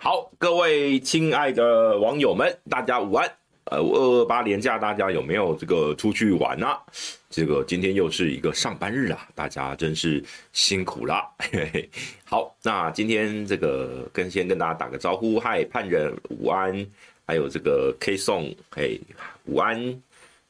[0.00, 3.28] 好，各位亲爱的网友们，大家午安。
[3.64, 6.80] 呃，二二八连假，大家有没有这个出去玩啊？
[7.28, 10.22] 这个今天又是一个上班日啊，大家真是
[10.52, 11.28] 辛苦了。
[11.40, 11.90] 嘿嘿。
[12.24, 16.86] 好，那今天这个跟先跟大家打个招呼，嗨，盼人午安，
[17.26, 19.00] 还有这个 K 宋，嘿，
[19.46, 20.00] 午安。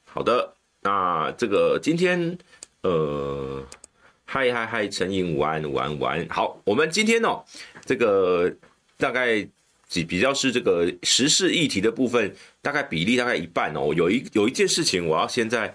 [0.05, 0.53] 好的，
[0.83, 2.37] 那这个今天，
[2.83, 3.65] 呃，
[4.27, 6.29] 嗨嗨嗨，陈颖午安午安午安。
[6.29, 7.43] 好，我们今天哦，
[7.87, 8.55] 这个。
[8.99, 9.47] 大概
[9.91, 13.95] 比比较是这个时事议题的部分，大概比例大概一半哦。
[13.97, 15.75] 有一有一件事情，我要先在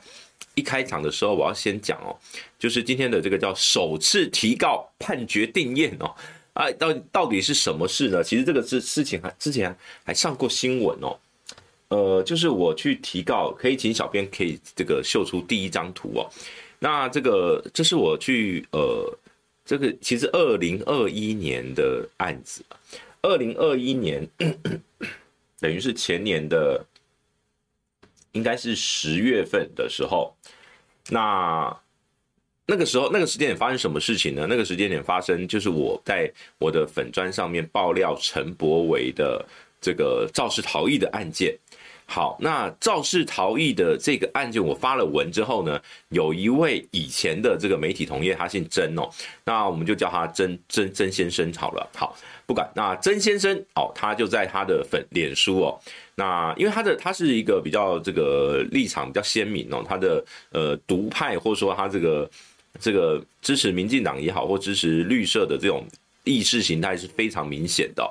[0.54, 2.16] 一开场的时候，我要先讲哦，
[2.60, 6.14] 就是今天的这个叫首次提告判决定验哦，
[6.54, 8.24] 啊，到到底是什么事呢？
[8.24, 11.18] 其实这个事事情还之前还上过新闻哦，
[11.88, 16.30] 呃，就是我去提告，可以请小编可以这个秀出第一张图哦。
[16.78, 19.18] 那这个这是我去呃，
[19.66, 22.62] 这个其实二零二一年的案子。
[23.24, 24.28] 二零二一年，
[25.60, 26.86] 等于是前年的，
[28.34, 30.36] 应该是十月份的时候，
[31.10, 31.76] 那
[32.66, 34.46] 那个时候那个时间点发生什么事情呢？
[34.48, 39.46] 那个时间点发生就是我在我的粉砖上面爆料陈柏维的
[39.82, 41.58] 这个肇事逃逸的案件。
[42.06, 49.10] 好，那肇事逃逸的这个案件，我发了文之后呢，有一位以前的这个媒体同业，他姓曾哦，
[49.46, 51.90] 那我们就叫他曾曾曾先生好了。
[51.96, 52.16] 好，
[52.46, 55.80] 不管那曾先生哦，他就在他的粉脸书哦，
[56.16, 62.30] 那因为他的他是一个比较这个立场比较鲜明哦，他的呃独派或者说他这个
[62.80, 65.84] 这个支持民进党也好，或支持绿色的这种
[66.24, 68.10] 意识形态是非常明显的。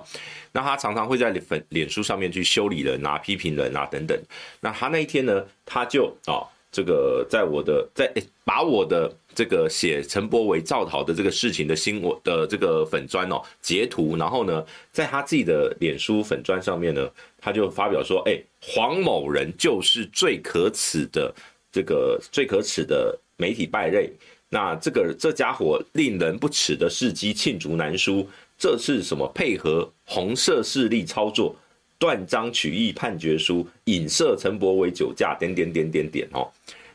[0.53, 4.19] 那他常常会在粉脸书上面去修理人啊、批评人啊等等。
[4.61, 8.13] 那他那一天呢，他就啊、哦，这个在我的在
[8.45, 21.35] 把我的这个写陈柏惟肇逃的这个事情的新闻的这个粉砖哦截图，然后呢，在他自己的脸书粉砖上面呢，他就发表说：“哎，黄某人就是最可耻的
[21.73, 24.13] 这个最可耻的媒体败类。
[24.55, 29.27] 那这个这家伙令人不齿的事迹罄竹难书。”这是什么？
[29.35, 31.57] 配合红色势力操作，
[31.99, 36.49] 断章取义判决书，影射陈柏惟酒驾，点点点点点哦。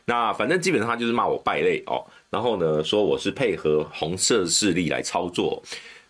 [0.06, 2.02] 那反正基本上他就是骂我败类哦。
[2.30, 5.62] 然后呢，说我是配合红色势力来操作。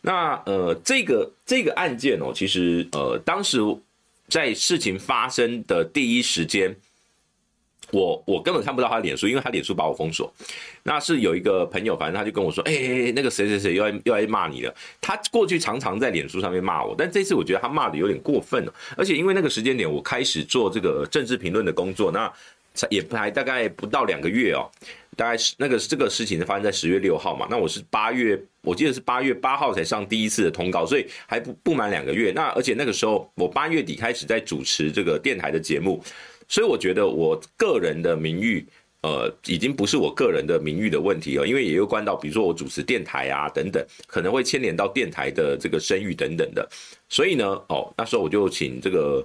[0.03, 3.59] 那呃，这个这个案件哦，其实呃，当时
[4.29, 6.77] 在事情发生的第一时间。
[7.91, 10.33] 我我根本看不到他脸书，因为他脸书把我封锁。
[10.83, 18.75] 那是有一个朋友，反正他就跟我说：“哎、欸，那个谁谁谁又来又来骂你了。”他过去常常在脸书上面骂我，但这次我觉得他骂的有点过分了。
[18.97, 22.31] 而且因为那个时间点，我开始做这个政治评论的工作，那
[22.91, 24.71] 也还大概不到两个月哦，
[25.17, 27.47] 大概是那个这个事情发生在十月六号嘛。
[27.51, 32.33] 那我是八月，我记得是八月八号才上第一次的通告，所以还不不满两个月。
[32.35, 36.03] 那而且那个时候我八月底开始在主持这个电台的节目。
[36.49, 38.67] 所以我觉得我个人的名誉，
[39.03, 46.67] 呃，已经不是我个人的名誉的问题了，因为也有关到，比如说我主持电台啊等等，可能会牵连到电台的这个声誉等等的。
[47.09, 49.25] 所以呢，哦，那时候我就请这个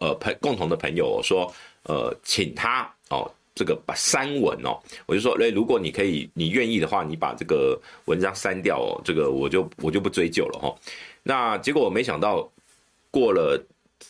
[0.00, 1.52] 呃朋共同的朋友说，
[1.82, 10.74] 呃，请他哦，这个把删文哦，我就说，诶，如果你可以，你愿意的话，你把这个文章删掉哦，这个我就我就不追究了哈。
[11.24, 12.48] 那结果我没想到
[13.10, 13.60] 过了。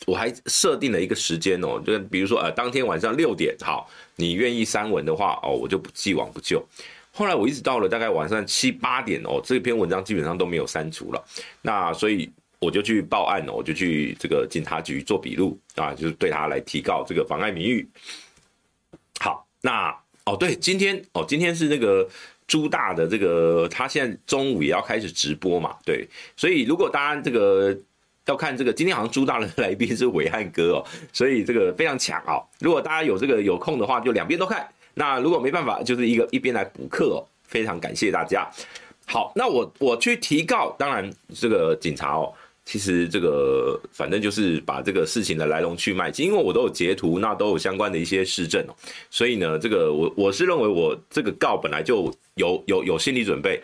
[0.04, 6.60] 我还设定了一个时间哦，就比如说呃，当天晚上六点，好，你愿意删文的话哦，我就不既往不咎。
[7.12, 11.24] 后来我一直到了大概晚上七八点哦，这篇文章基本上都没有删除了。
[11.60, 17.88] 那所以我就去报案了，我就去这个警察局做笔录啊，就是对他来提告这个妨碍名誉。
[19.20, 22.08] 好，那哦对，今天哦今天是那个
[22.48, 27.78] 朱大的这个，他现在中午也要开始直播嘛，对，所以如果大家这个。
[28.26, 32.42] 要看这个，今天好像朱大的来宾是伟汉哥哦， 所以这个非常强哦。
[32.60, 34.68] 如果大家有这个有空的话，就两边都看。
[34.94, 37.24] 那如果没办法，就是一个一边来补课哦。
[37.44, 38.48] 非常感谢大家。
[39.04, 42.32] 好，那我我去提告，当然这个警察哦，
[42.64, 48.75] 其实这个反正就是把这个事情的来龙去脉，因为我都有截图，那都有相关的一些事证哦。
[49.10, 53.62] 所以呢，这个我我是认为我这个告本来就有有有心理准备，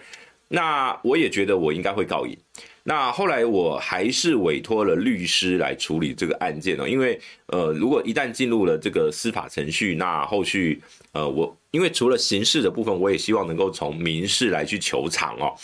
[0.48, 2.36] 那我也觉得我应该会告赢。
[2.88, 10.80] 那后来我还是委托了律师来处理这个案件哦，因为呃，如果一旦进入了这个司法程序，那后续
[11.12, 15.54] 呃，我因为除了刑事的部分，我也希望能够从民事来去求偿哦。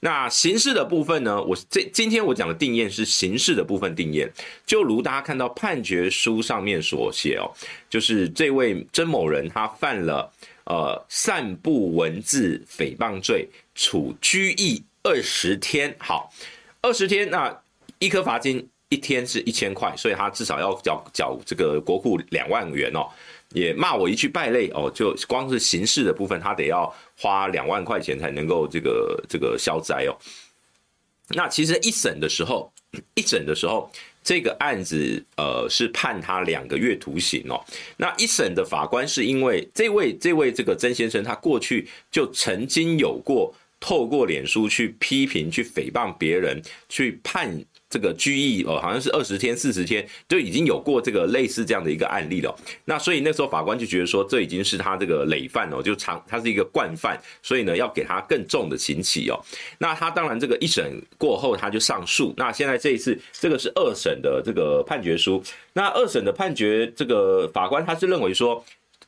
[0.00, 4.30] 那刑事的部分呢，我这今天我讲的定验是刑事的部分定验，
[4.66, 7.48] 就如大家看到判决书上面所写哦，
[7.88, 10.30] 就是这位曾某人他犯了
[10.66, 15.96] 呃散布文字诽谤罪，处拘役二十天。
[15.98, 16.30] 好。
[16.86, 17.52] 二十天，那
[17.98, 23.08] 一颗罚金一天是一千块，所以他至少要缴缴这个国库两万元哦。
[23.50, 30.14] 也骂我一句败类哦，就光是刑事的部分，他得要花两万块钱才能够这个这个消灾哦。
[31.30, 32.72] 那其实一审的时候，
[33.14, 33.90] 一审的时候，
[34.22, 37.60] 这个案子呃是判他两个月徒刑哦。
[37.96, 43.52] 那一审的法官是因为这位这位这个曾先生，他过去就曾经有过
[43.86, 47.64] 透过脸书去批评、去诽谤别人、去判。
[47.88, 52.52] 这个拘役哦，好像是二十天、四十天，就已经有过这个类似这样的一个案例了。
[52.84, 59.40] 那所以那时候法官就觉得说，这已经是他这个累犯哦，就长他是一个惯犯，所以呢要给他更重的刑期哦。
[59.78, 65.40] 那他当然这个一审过后他就上诉，那现在这一次这个是二审的这个判决书。
[65.72, 68.62] 那二审的判决，这个法官他是认为说，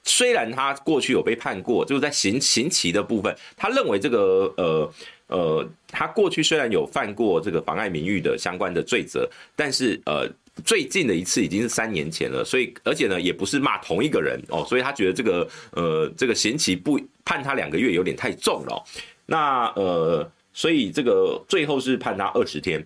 [0.04, 4.92] 虽然他过去有被判过，就是在刑刑期的部分，他认为这个呃。
[5.28, 10.26] 呃，他过去虽然有犯过这个妨碍名誉的相关的罪责，但是呃，
[10.64, 18.82] 最近的一次已经是三年前了，所以而且呢，也不是骂同一个人哦，所以他觉得这个呃，这个刑期不判他两个月有点太重了。
[19.26, 22.82] 那呃，所以这个最后是判他二十天。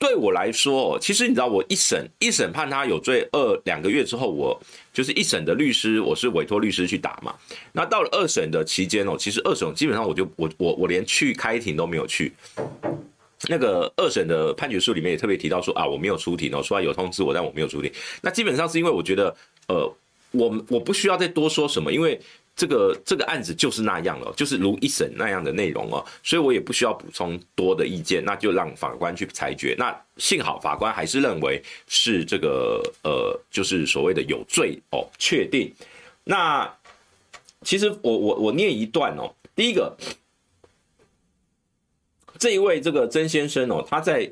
[0.00, 4.58] 对我来说，其实你知道，我一审一审判他有罪二两个月之后，我
[4.94, 7.34] 就是一审的律师，我是委托律师去打嘛。
[7.72, 12.32] 那到了二审的期间哦，其实二审基本上我就我我我连去开庭都没有去。
[13.46, 17.92] 那个二审的判决书里面也特别提到说啊，我没有出庭哦，说有通知我，但我没有出庭。
[18.22, 19.36] 那基本上是因为我觉得，
[19.68, 19.94] 呃，
[20.30, 22.18] 我我不需要再多说什么，因为。
[22.60, 29.74] 这个这个案子就是那样了，就是如一审那样的内容哦，所以我也不需要补充多的意见，那就让法官去裁决。
[29.78, 35.72] 那幸好法官还是认为是这个呃，就是所谓的有罪哦，确定。
[36.22, 36.70] 那
[37.62, 39.96] 其实我我我念一段哦，第一个，
[42.38, 44.30] 这一位这个曾先生哦，他在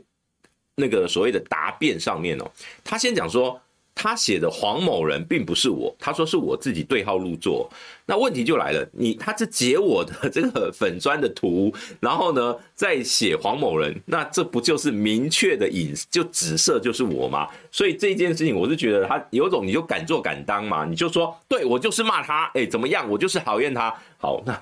[0.75, 2.45] 那个所谓的答辩上面哦，
[2.85, 3.59] 他先讲说。
[4.00, 7.69] 他写的黄某人并不是我，他说是我自己对号入座。
[8.06, 17.49] 那问题就来了，你他是截我的这个粉砖的图，然后呢再写黄某人，那这不就是明确的隐就紫色就是我吗？
[17.73, 23.93] 所以这件事情我是觉得他有种你就敢做敢当嘛，你就说对我就是骂他，哎怎么样，我就是讨厌他。
[24.17, 24.59] 好， 那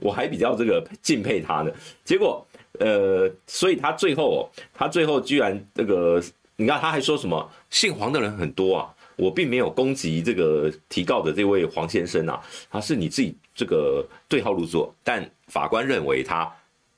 [0.00, 1.70] 我还比较这个敬佩他呢。
[2.04, 2.44] 结果
[2.80, 6.22] 呃，所以他最后，他最后居然这个。
[6.60, 16.52] 你看，他还说什么姓黄的人很多啊，我并没有攻击这个提告的这位黄先生啊，他是你自己这个对号入座，但法官认为他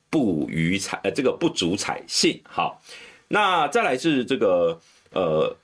[0.08, 2.40] 不予采呃这个不足采信。
[2.42, 2.80] 好，
[3.28, 4.80] 那再来是这个
[5.12, 5.54] 呃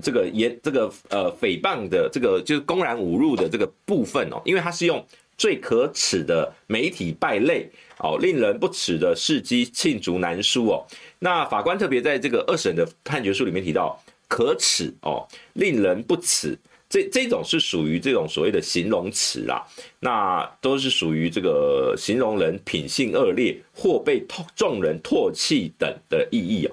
[0.00, 5.04] 这个言这个呃诽谤的这个就是公然侮辱的这个部分哦，因为他是用
[5.42, 7.68] 最可耻的媒体败类
[7.98, 10.86] 哦，令人不齿的事迹罄竹难书哦。
[11.18, 16.56] 那法官特别在这个二审的判决书里面提到可耻哦，令人不齿，
[16.88, 19.66] 这这种是属于这种所谓的形容词啦，
[19.98, 24.24] 那都是属于这个形容人品性恶劣或被
[24.54, 26.70] 众人唾弃等的意义哦。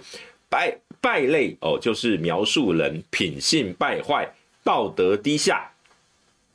[0.47, 4.31] 败败类哦，就是描述人品性败坏、
[4.63, 5.71] 道德低下。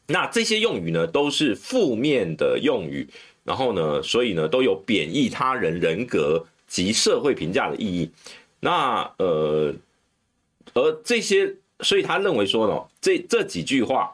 [0.06, 3.06] 那这些用语呢，都是负面的用语，
[3.44, 6.44] 然后呢，所以呢，都有贬义他人人格。
[6.66, 8.10] 及社会评价的意义，
[8.58, 9.72] 那呃，
[10.72, 14.12] 而这些，所以他认为说呢，这这几句话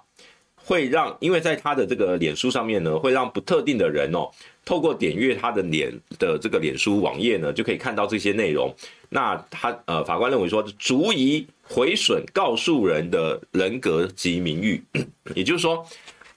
[0.56, 4.28] 会让，因为在他的这个脸书上面呢，会让不特定的人哦，
[4.62, 8.74] 透过点阅他的脸的这个脸书网页呢，就可以看到这些内容。
[9.08, 14.82] 那他呃，法官认为说，足以毁损告诉人的人格及名誉，
[15.34, 15.86] 也就是说。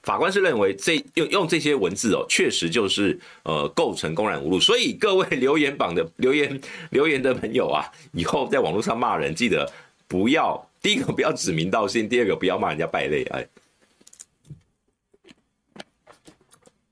[0.04, 6.60] 法官是认为这用用这些文字哦，确实就是呃构成公然侮辱，所以各位留言榜的 留言
[6.90, 9.66] 留言的朋友啊，以后在网络上骂人，记得
[10.06, 13.48] 不要第一个不要指名道姓，第二个不要骂人家败类哎。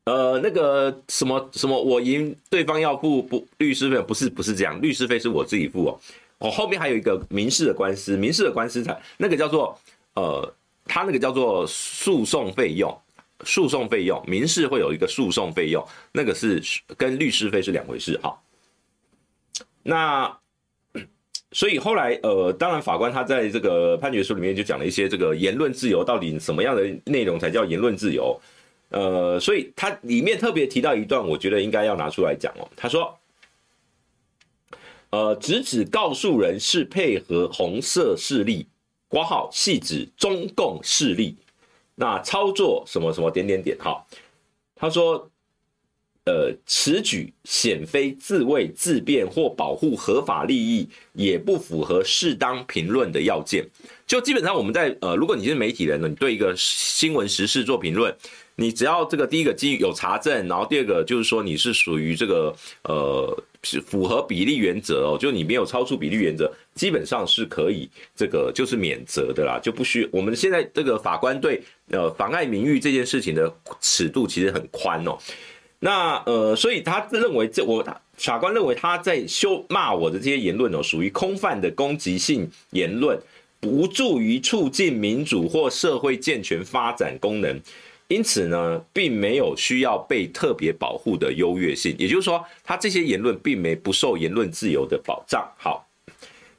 [0.05, 6.01] 呃，那个什么什么，我赢对方要付不律师费，不是不是这样，律师费是我自己付哦。
[6.43, 9.79] 我后面还有一个民事的官司，民事的官司才那个叫做
[10.15, 10.55] 呃。
[10.85, 12.93] 他那个叫做诉讼费用，
[13.45, 16.61] 诉讼费用，民事会有一个诉讼费用，那个是
[16.97, 18.37] 跟律师费是两回事哈。
[19.85, 20.37] 那
[21.53, 28.37] 所以后来呃，当然法官他在这个判决书里面就讲了一些这个言论自由到底什么样的内容才叫言论自由，
[28.89, 32.69] 呃，所以他里面特别提到一段，我觉得应该要拿出来讲哦。
[32.75, 33.17] 他说，
[35.13, 38.67] 呃，直指告诉人是配合红色势力。
[39.09, 41.37] 括号系指中共势力，
[41.97, 44.03] 那操作什么什么点点点，哈，
[44.75, 45.31] 他说
[46.25, 53.69] 呃，此举显非自卫自辩或保护合法利益，也不符合适当评论的要件。
[54.07, 58.17] 就基本上我们在呃，如果你是媒体人呢，你对一个新闻时事做评论，
[58.57, 63.45] 你只要这个第一个基于有查证，然后第二个就是说你是属于这个呃
[63.87, 75.17] 符合比例原则哦，就你没有超出比例原则，基本上是可以这个就是免责的啦，就不需我们现在这个法官对呃妨碍名誉这件事情的尺度其实很宽哦。
[75.79, 77.85] 那呃，所以他认为这我
[78.17, 83.19] 法官认为他在修骂我的这些言论哦，属于空泛的攻击性言论，
[83.59, 87.61] 不助于促进民主或社会健全发展功能，
[88.09, 91.97] 因此呢，并没有需要被特别保护的优越性。
[91.99, 95.51] 也就是说，他这些言论并没不受言论自由的保障。
[95.57, 95.89] 好，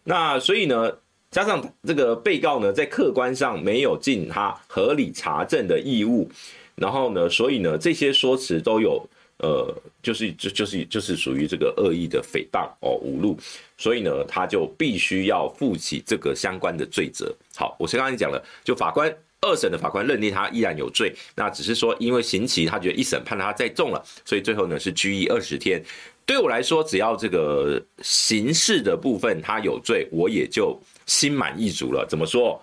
[0.03, 0.91] 那所以呢，
[1.29, 6.29] 加上这个被告呢，在客观上没有尽他合理查证的义务。
[6.75, 9.07] 然后呢，所以呢，这些说辞都有，
[9.37, 9.71] 呃，
[10.01, 13.37] 就是就就是就是属于这个恶意的诽谤哦，侮辱，
[13.77, 17.31] 所以呢，他就必须要负起这个相关的罪责。
[17.55, 25.83] 好，我先刚才讲了，就法官二审的法官认定他依然有罪，那只是说因为刑期他觉得一审判他再重了，所以最后呢是拘役二十天。
[26.25, 32.05] 对我来说，只要这个刑事的部分他有罪，我也就心满意足了。
[32.09, 32.59] 怎么说？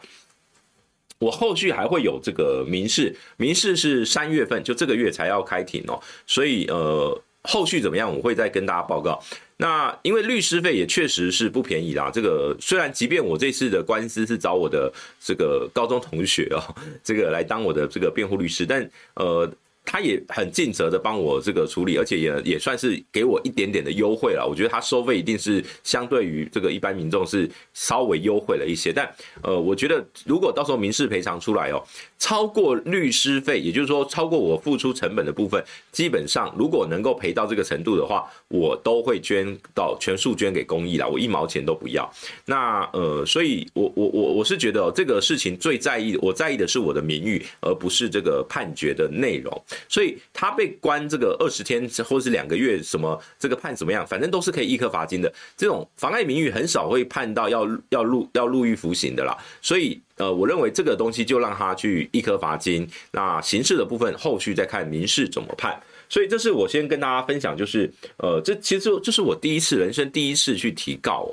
[1.19, 9.23] 我后续还会有这个民事，民事是三月份，就这个月才要开庭哦，所以呃，后续怎么样，我会再跟大家报告。
[9.57, 16.63] 那因为律师费也确实是不便宜啦，这个虽然即便我这次的官司是找我的这个高中同学哦，
[17.03, 19.51] 这个来当我的这个辩护律师，但呃。
[19.85, 24.47] 他也很尽责的帮我这个处理，而且也也算是给我一点点的优惠了。
[24.47, 28.93] 我觉得他收费一定是相对于这个一般民众是稍微优惠了一些。
[28.93, 29.11] 但
[29.43, 31.83] 呃，我觉得如果到时候民事赔偿出来哦，
[32.19, 42.09] 超过律师费，也就是说超过我付出成本的部分，基本上如果能够赔到这个程度的话，我都会捐到全数捐给公益啦，我一毛钱都不要。
[42.45, 49.51] 那呃，所以我我我我是觉得哦这个事情最在意，我在意的是我的名誉，而不是这个判决的内容。
[49.89, 55.33] 所以他被关这个二十天或者是两个月，什么这个判怎么样，反正都是可以一颗罚金的。
[55.57, 59.37] 这种妨碍名誉很少会判到要要入要入狱服刑的啦。
[59.63, 62.89] 所以呃，我认为这个东西就让他去一颗罚金。
[63.13, 65.81] 那刑事的部分后续再看民事怎么判。
[66.09, 71.29] 所以这是我先跟大家分享，就是呃，这其实这是我第一次人生第一次去提告。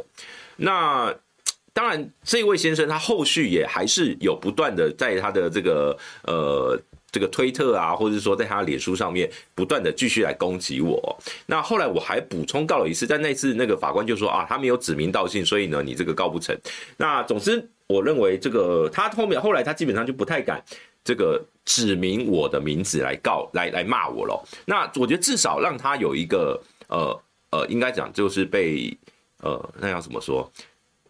[0.56, 1.14] 那
[1.74, 6.80] 当然，这位先生他后续也还是有不断的在他的这个呃。
[7.18, 11.18] 这个推特啊，或者说在他的脸书上面不断的继续来攻击我。
[11.48, 16.56] 那后来我还补充告了一次，但那次那个法官就说啊，他没有指名道姓，所以呢，你这个告不成。
[16.96, 20.64] 那总之，我认为这个他后面后来他基本上就不太敢
[21.04, 24.40] 这个指明我的名字来告来来骂我了。
[24.66, 27.20] 那我觉得至少让他有一个呃
[27.50, 28.96] 呃，应该讲就是被
[29.42, 30.48] 呃那要怎么说，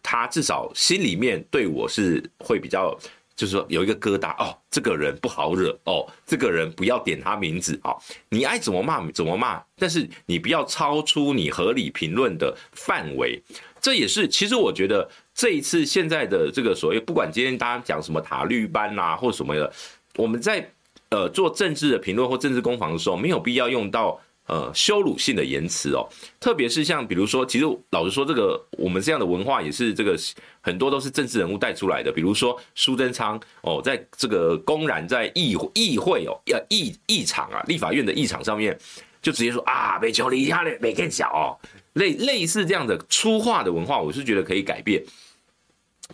[0.02, 2.98] 他至少心里面对我是会比较。
[3.38, 7.96] 就是说有一个疙瘩哦，这个人不好惹哦，这个人不要点他名字哦，
[8.30, 13.40] 你爱怎么骂怎么骂，但是你不要超出你合理评论的范围。
[13.80, 19.72] 这也是其实我觉得这一次现在的这个所谓，不管今天大家讲什么塔绿班呐、啊、或什么的，
[20.16, 20.68] 我们在
[21.10, 24.20] 呃做政治的评论或政治攻防的时候，没有必要用到。
[24.48, 26.08] 呃，羞辱性的言辞哦，
[26.40, 30.18] 特别是像比如说，其实老实说，这个我们这样的文化也是这个
[30.62, 32.10] 很多都是政治人物带出来的。
[32.10, 38.74] 比如说苏贞昌哦，在这个公然在议议会哦，要议议场啊，立法院的议场上面，
[39.20, 41.52] 就直接说啊，被求离家了，没更小哦，
[41.92, 45.04] 类类似这样的粗话的文化，我是觉得可以改变。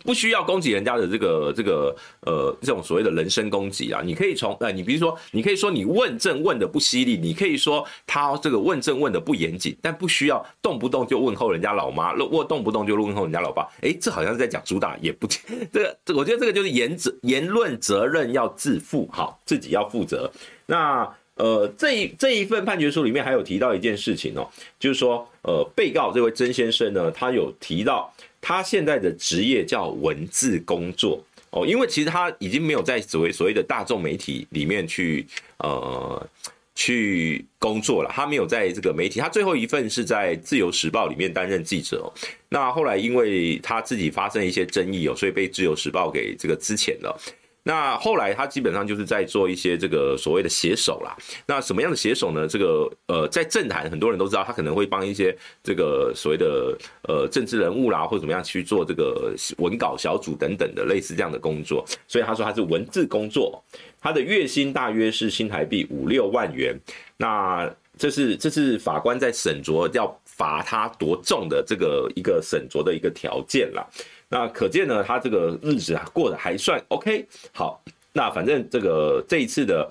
[0.03, 15.25] 不需要攻击人家的这个这个呃这种所谓的人身攻击啊，你可以从呃你比如说你可以说你问政问的不犀利，你可以说他这个问政问的不严谨，但不需要动不动就问候人家老妈，或动不动就问候人家老爸，诶，这好像是在讲主打，也不
[15.71, 20.29] 这个这我觉得这个就是言责言论责任要自负，好，自己要负责。
[20.65, 24.47] 那呃这一这一份判决书里面还有提到一件事情哦，
[24.79, 28.11] 就是说呃被告这位曾先生呢，他有提到。
[28.47, 35.25] 他现在的职业叫文字工作哦，因为其实他已经没有在所谓所谓的大众媒体里面去
[35.57, 36.29] 呃
[36.75, 42.07] 去工作了，他没有在这个媒体，他最后一份是在自由时报里面担任记者哦。
[42.47, 47.19] 那后来因为他自己发生一些争议哦，所以被自由时报给这个资遣了。
[47.67, 51.17] 那后来他基本上就是在做一些这个所谓的写手啦。
[51.47, 52.47] 那什么样的写手呢？
[52.47, 61.83] 这个呃，在政坛很多人都知道，他可能会帮一些这个所谓的呃政治人物啦，或者怎么样去做这个文稿小组等等的类似这样的工作。
[62.07, 63.59] 所以他说他是文字工作，
[63.99, 66.79] 他的月薪大约是新台币五六万元。
[67.17, 67.67] 那
[67.97, 73.83] 这是这是法官在审酌要罚他多重的这个一个审酌的一个条件啦。
[74.27, 77.25] 那可见呢，他这个日子啊过得还算 OK。
[77.53, 77.79] 好，
[78.11, 79.87] 那反正这个这一次的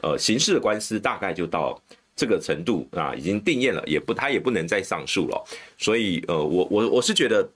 [0.00, 1.80] 呃刑事的官司大概就到
[2.16, 5.44] 这个程度啊，已经定谳了，也不他也不能再上诉了。
[5.76, 7.46] 所以呃，我我我是觉得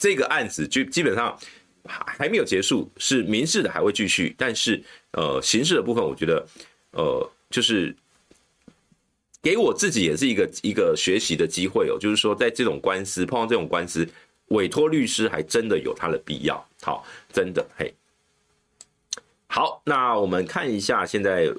[0.00, 1.38] 这个案子就基本上
[1.84, 6.44] 还还没有结束，是民事的还会继续，但是呃刑事的部分，我觉得
[6.90, 7.94] 呃就是
[9.40, 14.06] 给我自己也是一个一个学习的机会哦，就是说在这种官司碰到这种官司。
[14.48, 17.94] 委托律师还真的有他的必要，好，真的嘿。
[19.46, 21.52] 好，那我们看一下现在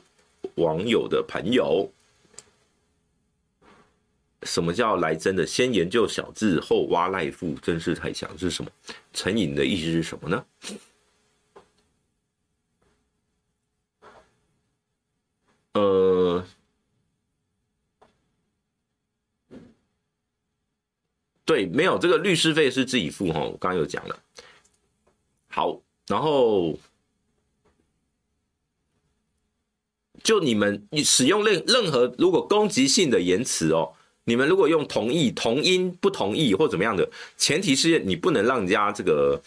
[0.55, 1.91] 网友的朋友，
[4.43, 5.45] 什么叫来真的？
[5.45, 8.71] 先研究小智后挖赖富，真是太强，是什么？
[9.13, 10.45] 成瘾的意思是什么呢？
[15.73, 16.45] 呃。
[21.49, 24.15] 对，没有这个律师费是自己付哈，我刚刚有讲了。
[25.47, 26.77] 好，然后
[30.21, 33.91] 就你们你使用任任何如果攻击性的言辞哦，
[34.25, 39.41] 你们如果用同意、同音、不同意或怎么样的，前提是你不能让人家这个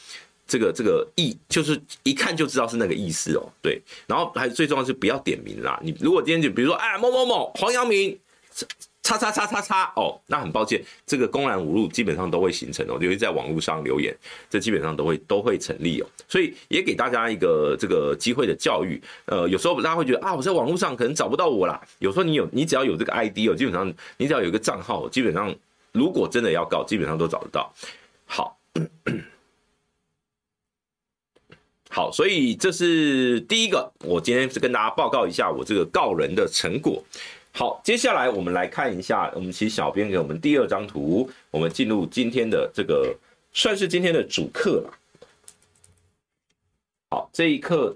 [0.44, 3.49] 这个这个意，就是一看就知道是那个意思哦。
[3.62, 5.78] 对，然后还最重要是不要点名啦。
[5.85, 8.18] 你如果今天就比如说哎某某某黄阳明。
[9.02, 14.16] 叉叉叉叉叉哦，那很抱歉，这个公然侮辱基本上都会形成哦，尤其在网络上留言，
[14.49, 19.02] 这基本上都会都会成立哦，所以也给大家一个这个机会的教育。
[19.25, 21.82] 呃，有时候大家会觉得啊，我在网络上可能找不到我啦。
[21.99, 25.52] 有时候你有，你只要有这个 ID 哦，基本上你只要有一个账号，基本上
[25.90, 27.75] 如果真的要告，基本上都找得到。
[28.25, 28.56] 好，
[31.90, 37.02] 好，所以这是第一个，我今天是跟大家报告一下我这个告人的成果。
[37.54, 43.14] 好，接下来我们来看一下，我们请小编给我们第二张图，我们进入今天的这个
[43.52, 44.99] 算是今天的主课了。
[47.11, 47.94] 好，这一课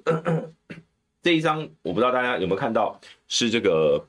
[1.22, 4.04] 这一张我不知道大家有没有看到，是这个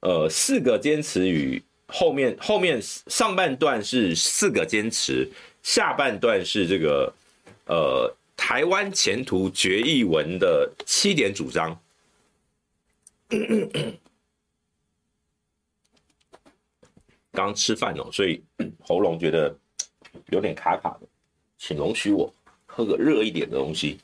[0.00, 5.26] 呃四个坚持与后面后面上半段是四个坚持，
[5.62, 7.10] 下半段是这个
[7.64, 11.80] 呃台湾前途决议文的七点主张。
[17.32, 18.42] 刚吃饭哦，所以
[18.80, 19.56] 喉咙觉得
[20.30, 21.08] 有点卡卡的，
[21.58, 22.32] 请容许我
[22.66, 23.98] 喝个热一点的东西。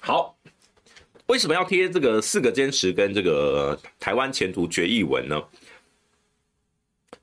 [0.00, 0.38] 好，
[1.26, 5.42] 为什么要贴这个四个坚持跟这个台湾前途决议文呢？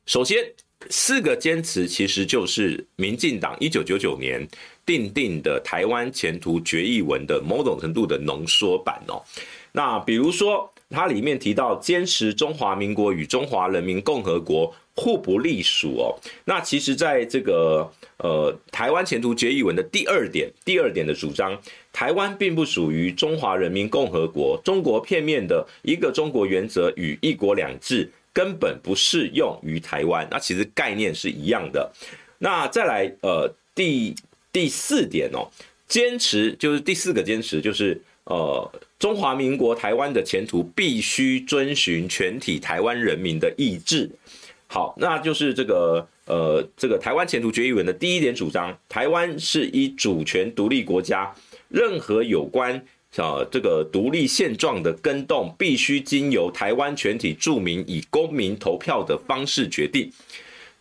[0.06, 0.54] 首先，
[0.90, 4.48] 四个坚持其实就是民进党一九九九年。
[4.86, 9.20] 订定的台湾前途决议文的某种程度的浓缩版哦，
[9.72, 21.60] 那比如说它里面提到坚持中华民国与中华人民共和国互不隶属哦，那其实在这个呃台湾前途决议文的第二点，第二点的主张，
[21.92, 31.92] 台湾并不属于中华人民共和国，中国片面的一个中国原则与一国两制根本不适用于台湾，那其实概念是一样的。
[32.38, 34.14] 那再来呃第。
[34.56, 35.52] 第四点哦，
[35.86, 44.10] 坚持就是第四个坚持，就是呃，中华民国台湾的前途必须遵循全体台湾人民的意志。
[44.68, 51.36] 好，那就是这个呃，这个台湾前途决议文的第一点主张，台湾是一主权独立国家，
[51.68, 52.82] 任何有关
[53.18, 60.12] 啊这个独立现状的更动，必须经由台湾全体住民以公民投票的方式决定。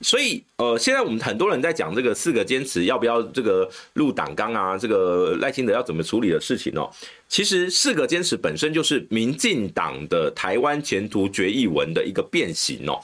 [0.00, 6.90] 所以，呃，现在我们很多人在讲这个四个坚持要不要这个入党纲啊，这个赖清德要怎么处理的事情哦。
[7.28, 13.00] 其实四个坚持本身就是民进党的台湾前途决议文的一个变形哦。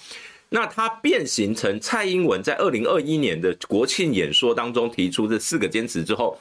[0.51, 6.39] 那它变形成蔡英文在二零二一年的国庆演说当中提出这四个坚持之后，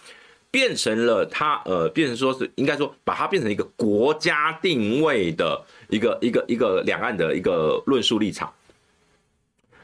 [0.52, 8.52] 变成了它呃，变成说是应该说把它变成一个国家定位的一个一个一个两岸的一个论述立场。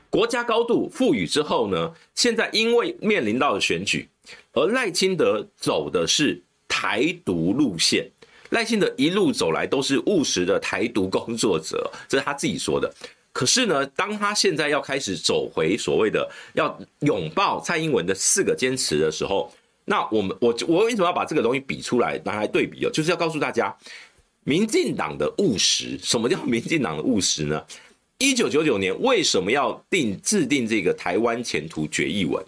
[0.09, 4.07] 国家高度赋予之后呢，现在因为面临到了选举，
[4.53, 8.09] 而赖清德走的是台独路线。
[8.51, 12.93] 赖清德一路走来都是务实的台独工作者，这是他自己说的。
[13.33, 19.51] 可是呢，当他现在要开始走回所谓的要拥抱蔡英文的四个坚持的时候，
[19.85, 22.89] 那我们我我为什么要把这个东西比出来拿来对比哦？
[22.91, 23.75] 就是要告诉大家，
[24.43, 27.63] 民进党的务实，什么叫 民进党的务实呢？
[28.17, 32.43] 一九九九年为什么要定制定这个台湾前途决议文？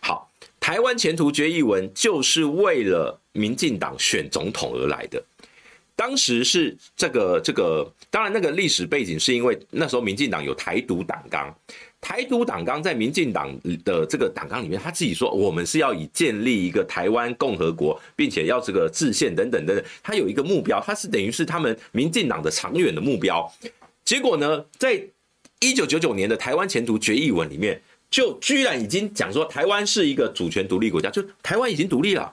[0.00, 5.22] 好，台湾前途决议文就是为了民进党选总统而来的。
[5.96, 11.52] 当时是这个这个，当然那个历史背景是因为那时候民进党有台独党纲。
[12.06, 13.52] 台独党纲在民进党
[13.84, 23.52] 的这个党纲里面，他自己说我们是要以建立一个台湾共和国，并且要这个制宪等等等等，他有一个目标，他是等于是他们民进党的长远的目标。
[24.04, 25.02] 结果呢，在
[25.58, 32.32] 一九九九年的台湾前途决议文里面，就居然已经讲说台湾是一个主权独立国家，就台湾已经独立了，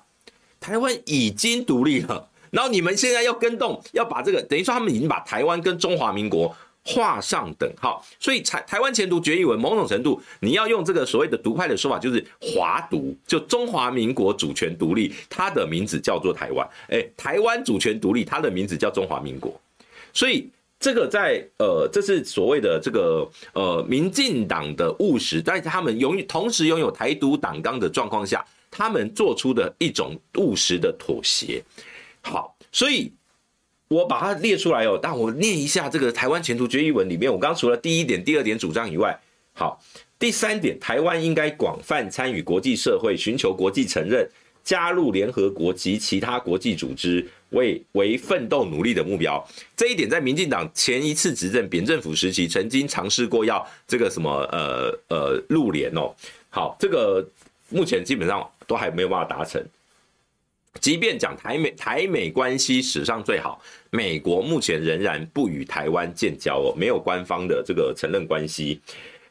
[0.60, 2.30] 台湾已经独立了。
[2.52, 6.56] 然后你们现在要跟动，要把这个等于说他们已经把台湾跟中华民国。
[6.86, 19.58] 画上等号，所以台台湾前途决议文某种程度，你要用这个所谓的独派的说法，就是华独，就中华民国主权独立，它的名字叫做台湾，哎，台湾主权独立，它的名字叫中华民国，
[20.12, 31.64] 所以这个在呃，这是所谓的这个呃，民进党的务实，在他们拥同时拥有台独党纲的状况下，他们做出的一种务实的妥协。
[32.22, 33.10] 好，所以。
[33.90, 39.18] 我把它列出来哦，但我念一下这个台湾前途决议文里面，我刚除了第一点、第二点主张以外，
[39.54, 39.80] 好，
[40.18, 44.28] 第三点，台湾应该广泛参与国际社会，寻求国际承认，
[44.64, 49.46] 加入联合国及其他国际组织，为为奋斗努力的目标。
[49.78, 56.12] 这一点在民进党前一次执政扁政府时期，曾经尝试过要这个什么呃呃入联哦，
[56.50, 57.24] 好，这个
[57.70, 59.64] 目前基本上都还没有办法达成。
[60.82, 68.82] 即便讲台美台美关系史上最好，美国目前仍然不与台湾建交哦，没有官方的这个承认关系。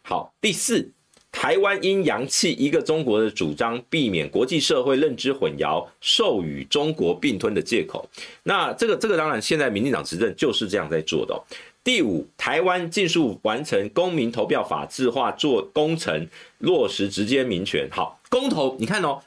[0.03, 0.89] 好，第四，
[1.31, 8.09] 台湾因扬弃一个中国的主张，避免国际社会认知混淆，授予中国并吞的借口。
[8.45, 11.43] 那这个这个当然，现在民进党执政就是这样在做的哦。
[11.85, 16.27] 第五，台湾尽速完成公民投票法制化，做工程，
[16.59, 17.89] 落实直接民权。
[17.91, 19.21] 好，公投，你看哦。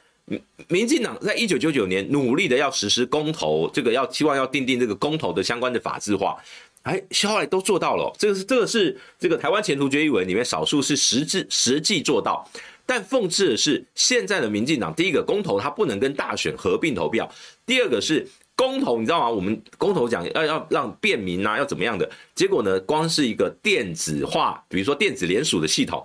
[0.67, 6.35] 民进党在一九九九年努力的要实施公投，这个要希望要订定这个公投的相关的法制化，
[6.81, 8.11] 哎，后来都做到了。
[8.17, 12.49] 这个是这个是这个台湾前途决议文里面少数是实质实际做到。
[12.87, 17.31] 但讽刺的是，现在的民进党，第一个公投它不能跟大选合并投票，
[17.65, 19.29] 第二个是公投，你知道吗？
[19.29, 22.09] 我们公投讲要要让便民啊，要怎么样的？
[22.33, 26.03] 结果呢，光是一个电子化，比如说电子联署的系统。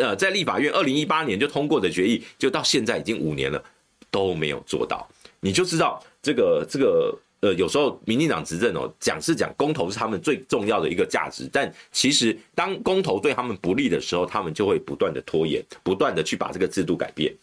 [0.00, 3.62] 呃，在立法院二零一八年就通过的决议，就到现在已经五年了，
[4.10, 5.06] 都没有做到。
[5.40, 17.34] 你就知道这个这个呃，有时候民进党执政哦，讲是讲公投是他们最重要的一个价值，但其实当公投对他们不利的时候，他们就会不断的拖延，不断的去把这个制度改变。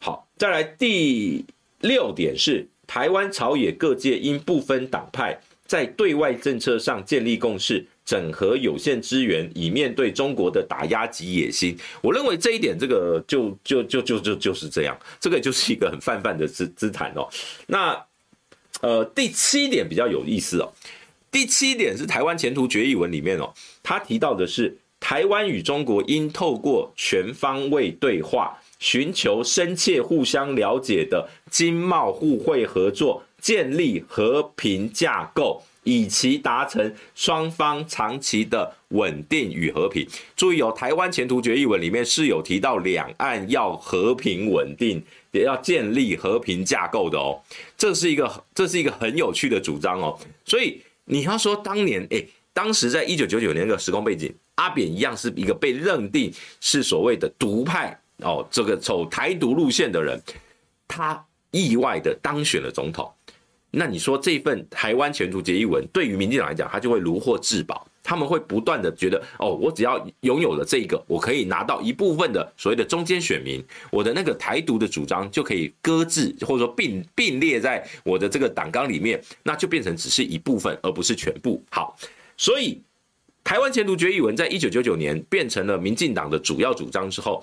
[0.00, 1.44] 好，再来第
[1.80, 7.86] 六点是，台湾朝野各界应不分党派，在对外政策上建立共识。
[8.08, 11.76] 整合有限资源，以面对中国的打压及野心。
[12.00, 17.28] 我认为这一点，这个就就就就就就是这样，这个就是一个很泛泛的姿姿态哦。
[17.66, 18.02] 那
[18.80, 20.72] 呃，第七点比较有意思哦。
[21.30, 35.62] 第七点是台湾前途决议文里面哦，他提到的是台湾与中国应透过全方位对话，寻求深切互相了解的经贸互惠合作，建立和平架构。
[35.88, 40.06] 以期达成双方长期的稳定与和平。
[40.36, 47.40] 注意哦，台湾前途决议文里面是有提到两岸要和平稳定，也要建立和平架构的哦。
[47.78, 50.18] 这是一个这是一个很有趣的主张哦。
[50.44, 60.20] 所以你要说当年，诶，当时在一九九九年的时空背景，阿扁一样是一个被认定是所谓的独派哦，这个走台独路线的人，
[60.86, 63.10] 他意外的当选了总统。
[63.78, 81.62] 那你说这份台湾前途决议文对于民进党来讲，他就会如获至宝，他们会不断的觉得，哦，我只要拥有了这个，我可以拿到一部分的所谓的中间选民，我的那个台独的主张就可以搁置，或者说并并列在我的这个党纲里面，那就变成只是一部分，而不是全部。
[81.70, 81.96] 好，
[82.36, 82.82] 所以
[83.44, 87.40] 台湾前途决议文在一九九九年变成了民进党的主要主张之后。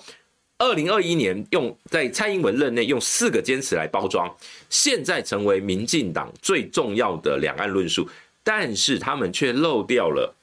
[0.58, 4.34] 二零二一年用在蔡英文任内用四个坚持来包装，
[4.70, 8.08] 现在成为民进党最重要的两岸论述，
[8.42, 10.34] 但是他们却漏掉了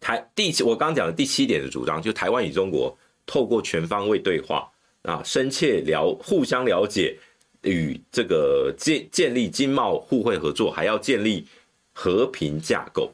[0.00, 4.70] 台第七，我刚刚讲的第七点的主张，就台湾与中国透过全方位对话
[5.02, 7.18] 啊，深切了互相了解，
[7.62, 11.44] 与这个建建立经贸互惠合作，还要建立
[11.92, 13.12] 和平架构。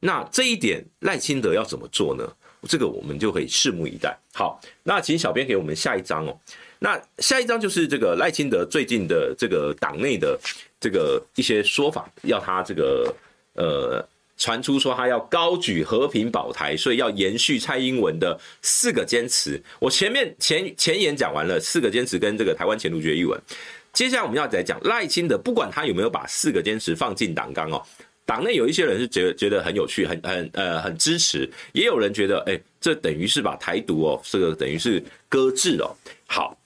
[0.00, 2.26] 那这一点赖清德要怎么做呢？
[2.68, 4.16] 这个我们就可以拭目以待。
[4.32, 6.38] 好，那请小编给我们下一张哦。
[6.78, 10.38] 那下一张就是这个赖清德最近的这个党内的
[10.80, 13.14] 这个一些说法，要他这个
[13.54, 14.04] 呃
[14.36, 19.62] 传出说他要高举和平保台，所以要延续蔡英文的四个坚持。
[19.78, 23.40] 我前面前前言讲完了四个坚持跟这个台湾前途决议文，
[23.92, 27.80] 接下来我们要再讲赖清德，不管他有没有把四个坚持放进党纲哦，
[28.24, 35.96] 党内有一些人是觉得觉得很有趣，很很呃很支持，也有人觉得哎，这等于是把台独哦，这个等于是搁置了。
[36.26, 36.56] 好。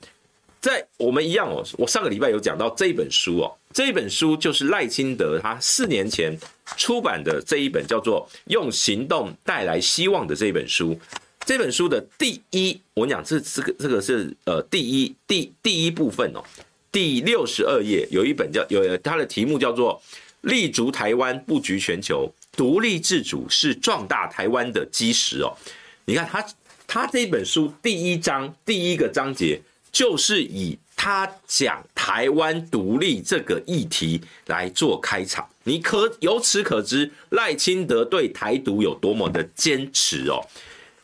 [0.59, 6.37] 在我们一样哦，我上个礼拜有讲到这一本书哦，这一本书就是赖清德他四年前
[6.77, 10.99] 出版的这一本叫做《用行动带来希望》的这一本书。
[11.45, 16.43] 这本书的第一，我讲这这个这个是呃第一第第一部分哦，
[16.91, 20.03] 第六十二页有一本叫有它的题目叫做
[20.43, 25.57] 《立足台湾布局全球，独立自主是壮大台湾的基石》哦。
[26.05, 26.47] 你看他
[26.87, 29.61] 他这本书第一章第一个章节。
[29.93, 40.47] 就是以他讲台湾独立这个议题来做开场，你可由此可知赖清德对台独有多么的坚持哦。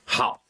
[0.04, 0.41] 好。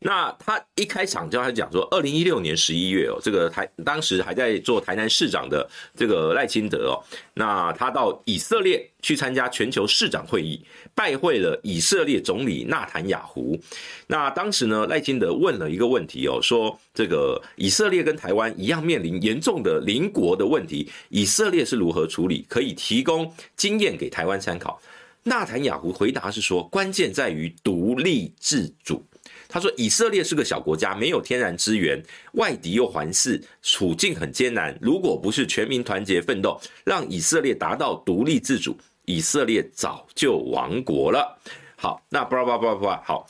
[0.00, 7.02] 那他一开场就他讲说，二零一六年十一月哦，这个台当时还在做台南市长的这个赖清德哦，
[7.34, 13.58] 那他到以色列去参加全球市长会议，拜会了以色列总理纳坦雅胡。
[14.06, 22.46] 那当时呢，赖清德问了一个问题哦，说这个以色列跟台湾一样面临严重的邻国的问题，以色列是如何处理？
[22.48, 24.80] 可以提供经验给台湾参考。
[25.24, 29.04] 纳坦雅胡回答是说，关键在于独立自主。
[29.48, 31.98] 他说：“以色列是个小国家，没有天然资源，
[32.34, 34.76] 外敌又环伺，处境很艰难。
[34.78, 41.40] 如果不是全民团结奋斗，让以色列达到独立自主，以色列早就亡国了。”
[41.76, 43.26] 好，那巴拉巴拉巴拉，好，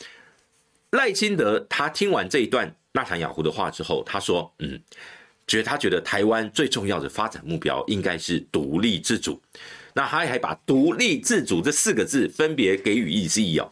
[0.91, 4.81] 赖清德他听完这一段纳坦雅胡的话之后，他说：“嗯，
[5.47, 9.41] 觉得他觉得台湾最重要的发展目标应该是独立自主。
[9.95, 13.71] 那他还把‘独立自主’这四个字分别给予意义哦，‘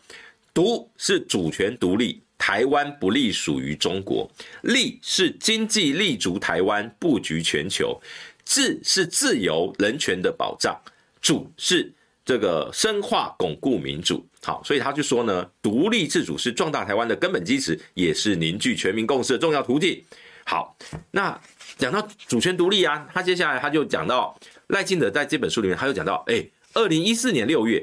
[0.54, 4.30] 独’是主权独立。”台湾不隶属于中国，
[4.62, 7.98] 立是经济立足台湾，布局全球；
[8.44, 10.74] 自是自由人权的保障；
[11.20, 11.92] 主是
[12.24, 14.24] 这个深化巩固民主。
[14.42, 20.02] 好，所以他就说呢，独立自主是壮大台湾的根本基石，也是凝聚全民共识的重要途径。
[20.44, 20.76] 好，
[21.10, 21.40] 那
[21.76, 26.46] 讲到主权独立啊，他接下来他就讲到赖清德在这本书里面，他又讲到，哎。
[26.76, 27.82] 二零一四年六月，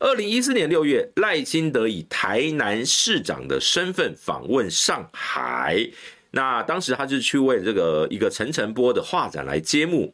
[0.00, 5.88] 二零一四年六月，赖清德以台南市长的身份访问上海。
[6.32, 10.12] 那当时他就去为这个一个陈澄波的画展来揭幕，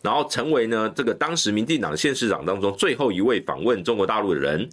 [0.00, 4.66] 然后成为呢这个当时民进党县市长当中最后一位访问中国大陆的人，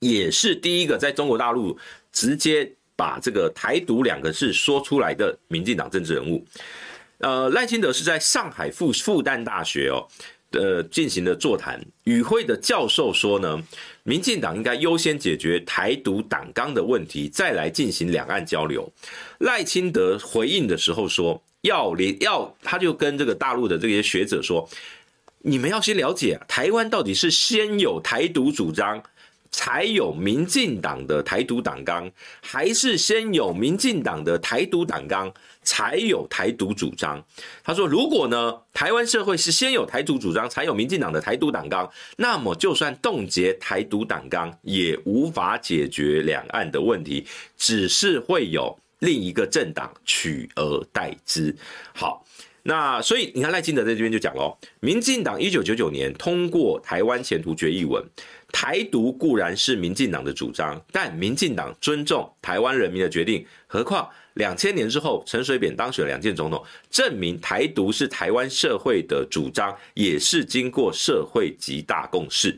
[0.00, 1.78] 也是第一个在中国大陆
[2.10, 6.44] 直接把这个台独两个字说出来的民进党政治人物。
[7.18, 10.04] 呃，赖清德是在上海复复旦大学哦。
[10.54, 13.62] 呃，进行的座谈与会的教授说呢，
[14.02, 18.90] 民进党应该优先解决台独党纲的问题，再来进行两岸交流。
[19.38, 24.68] 赖清德回应的时候说，要联要，他就跟这个大陆的这些学者说，
[25.38, 29.02] 你们要先了解，台湾到底是先有台独主张，
[29.56, 32.10] 才有民进党的台独党纲，
[32.42, 35.32] 还是先有民进党的台独党纲？
[35.62, 37.24] 才有台独主张。
[37.62, 47.24] 他说：“如果呢，台湾社会是先有台独主张，才有民进党的台独党纲，那么就算冻结台独党纲，也无法解决两岸的问题，
[47.56, 51.54] 只是会有另一个政党取而代之。”
[51.94, 52.23] 好，
[52.66, 58.02] 那所以你看赖清德在这边就讲喽，民进党一九九九年通过台湾前途决议文。
[58.50, 63.44] 台独固然是民进党的主张，但民进党尊重台湾人民的决定。
[63.66, 72.56] 何况两千年之后，陈水扁当选两届总统，证明台独是台湾社会的主张，也是经过社会极大共识。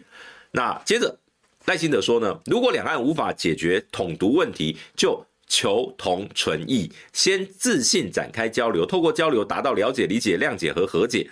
[0.50, 1.18] 那接着
[1.64, 11.28] 赖清德说呢，如果两岸无法解决统独问题，就求同存异，先自信展开交流，透过交流达到了解、理解、谅解和和解，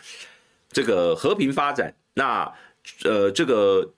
[0.71, 1.95] 这个和平发展。
[2.15, 2.53] 那
[3.05, 3.93] 呃，这个。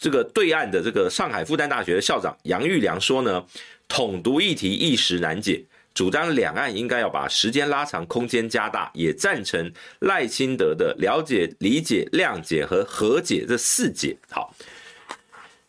[0.00, 3.46] 这个对岸的这个上海复旦大学的校长杨玉良说呢，
[3.86, 14.16] 统独议题一时难解，主张两岸应该要把时间拉长，空间加大，也赞成赖清德的了解、理解、谅解和和解这四解。
[14.28, 14.52] 好，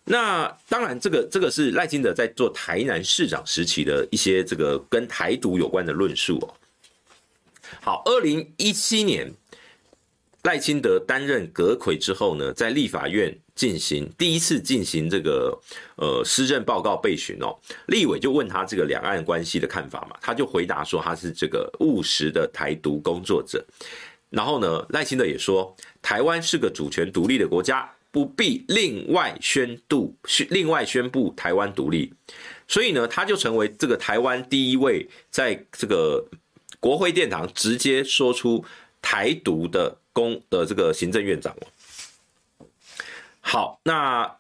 [0.10, 6.48] 那当然，这个这个是赖清德在做台南市长时期的一些这个跟台独有关的论述哦。
[7.82, 9.30] 好，二零一七年
[10.43, 13.38] 赖清德担任阁揆之后呢，在立法院。
[13.58, 15.60] 进行第一次进行这个
[15.96, 23.65] 呃施政报告备询哦，立委就问他这个两岸关系的看法嘛，他就回答说他是这个务实的台独工作者。
[24.30, 30.12] 然后呢，赖清德也说台湾是个主权独立的国家，不必另外宣布
[30.49, 32.12] 另外宣布台湾独立，
[32.67, 36.25] 所以呢，他就成为这个台湾第一位在这个
[36.80, 38.65] 国会殿堂直接说出
[39.03, 41.56] 台独的公的这个行政院长。
[43.39, 44.36] 好，那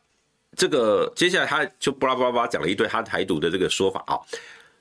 [0.55, 4.17] 这个接下来他就巴拉巴拉巴拉讲了一堆他台独的这个说法啊。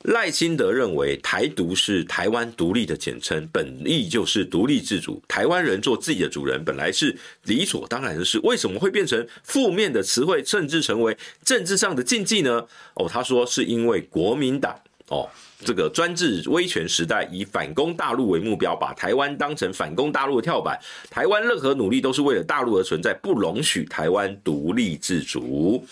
[0.03, 8.39] 赖清德认为台独是台湾独立的简称，本意就是独立自主，台湾人做自己的主人，本来是理所当然的事。
[8.45, 12.65] 为什么会变成负面的词汇，甚至成为政治上的禁忌呢？
[12.95, 14.79] 哦，他说是因为国民党
[15.09, 15.29] 哦，
[15.65, 20.79] 这个专制威权时代以反攻大陆为目标，把台湾当成反攻大陆的跳板，
[21.11, 25.85] 台湾任何努力都是为了大陆而存在，不容许台湾独立自主。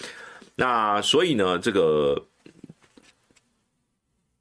[0.54, 2.24] 那所以呢，这个。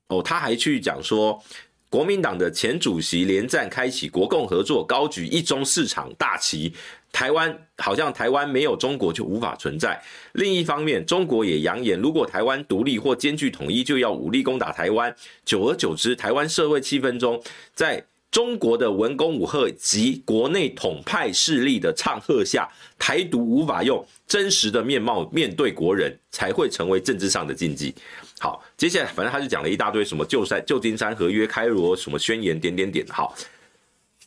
[0.07, 1.41] 哦，他还去讲说，
[1.89, 6.73] 国民党的前主席连战开启国共合作，高举一中市场大旗，
[7.11, 10.01] 台湾好像台湾没有中国就无法存在。
[10.33, 15.15] 另一方面，中国也扬言，如果台湾独立或兼具统一，就要武力攻打台湾。
[15.45, 17.41] 久而久之，台湾社会气氛中，
[17.75, 27.93] 在中国的文攻武吓及国内统派势力的唱和下，台独无法用真实的面貌面对国人，才会成为政治上的禁忌。
[28.43, 33.07] 好，接下来反正他就讲了一大堆什么旧山、旧金山合约、开罗什么宣言，点点点。
[33.07, 33.33] 好，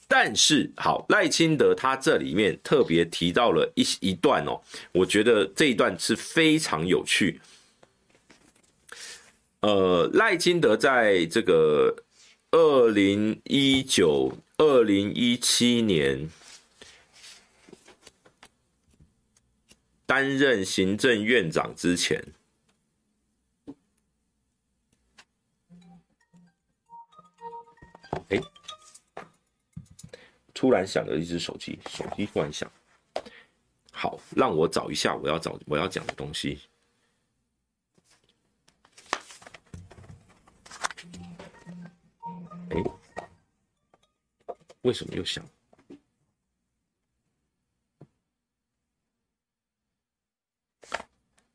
[0.09, 4.59] 但是好赖清德他这里面特别提到了一一段哦，
[4.93, 7.39] 我觉得这一段是非常有趣。
[9.61, 11.95] 呃，赖清德在这个
[12.53, 16.31] 二零一九、二零一七年
[20.07, 22.25] 担任行政院长之前。
[30.57, 32.71] 突然响了一只手机，手机突然响。
[33.93, 36.63] 好，让我找一下我要找我要讲的东西。
[42.71, 42.83] 哎，
[44.81, 45.45] 为什么又响？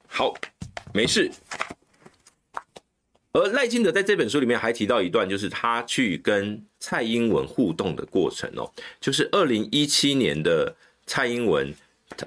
[0.08, 0.32] 好，
[0.94, 1.32] 没事。
[3.34, 11.74] 而赖清德在这本书里面还提到一段，就是他去跟蔡英文互动的过程哦，就是二零一七年的蔡英文，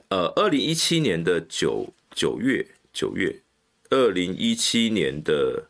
[0.09, 3.37] 呃，二零一七年的九九月九月，
[3.91, 5.69] 二零一七年的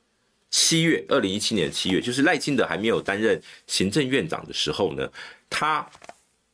[0.50, 5.10] 七月，二零一七年七月，就是赖清德还没有担任行政院长的时候呢，
[5.50, 5.84] 他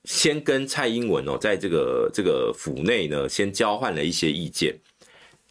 [0.04, 4.74] 先跟蔡英文哦，在这个这个府内呢，先交换了一些意见。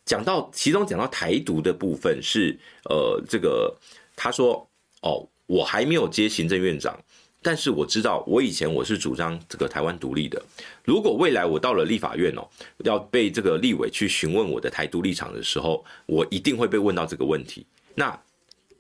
[0.10, 3.72] 讲到其中讲到台独的部分是，呃，这个
[4.16, 4.68] 他说，
[5.04, 7.00] 哦，我还没有接行政院长，
[7.44, 10.44] 但是我知道我以前我是主张这个台湾独立的。
[10.84, 12.42] 如果未来我到了立法院哦，
[12.80, 17.64] 要被这个立委去询问我的台独立场的时候，我一定会被问到这个问题。
[17.94, 18.20] 那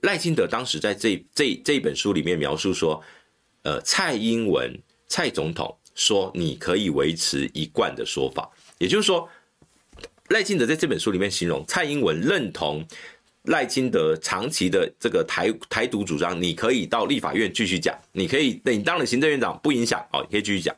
[0.02, 3.00] 赖清德当时在这这这本书里面描述说，
[3.62, 9.30] 呃，蔡英文蔡总统说你可以维持一贯的说法，也就是说。
[10.30, 12.86] 赖清德在这本书里面形容蔡英文认同
[13.44, 20.76] 赖清德长期的这个台台独主张，你可以到立法院继续讲，你可以，你当了行政院长不影响哦，你可以继续讲。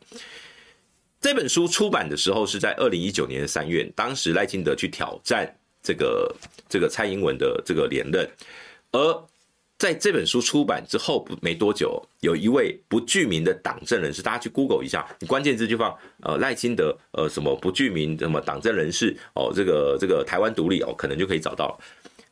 [1.19, 6.35] 这本书出版的时候是在二零一九年的三月，当时赖清德去挑战这个
[6.67, 8.29] 这个蔡英文的这个连任，
[8.91, 9.27] 而。
[9.81, 21.75] 在这本书出版之后不没多久，有一位不具名的党政人士，大家去 Google 一下，你关键字就放呃赖清德呃什么不具名什么党政人士哦，这个这个台湾独立哦，可能就可以找到。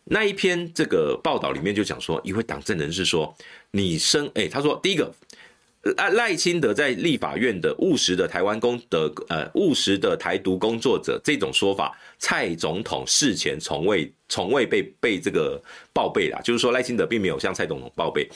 [0.03, 3.35] 那一篇这个报道里面就讲说，一位党政人士说，
[3.71, 5.11] 你生哎、他说第一个。
[5.95, 15.61] 赖赖清德在立法院的务实的台湾工的呃务实的台独工作者这种说法，蔡总统事前从未从未被被这个
[15.91, 18.29] 报备啦，就是说赖清德并没有向蔡总统报备。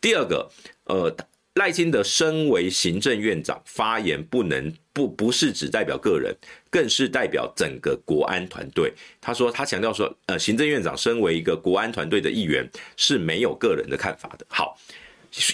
[0.00, 0.46] 第二个，
[0.84, 1.16] 呃，
[1.54, 6.36] 赖清德身为行政院长发言不能不不是只代表个人，
[6.68, 8.92] 更是代表整个国安团队。
[9.20, 14.44] 他说他强调说，呃，行政院长身为一个国安团队的一员是没有个人的看法的。
[14.48, 14.78] 好。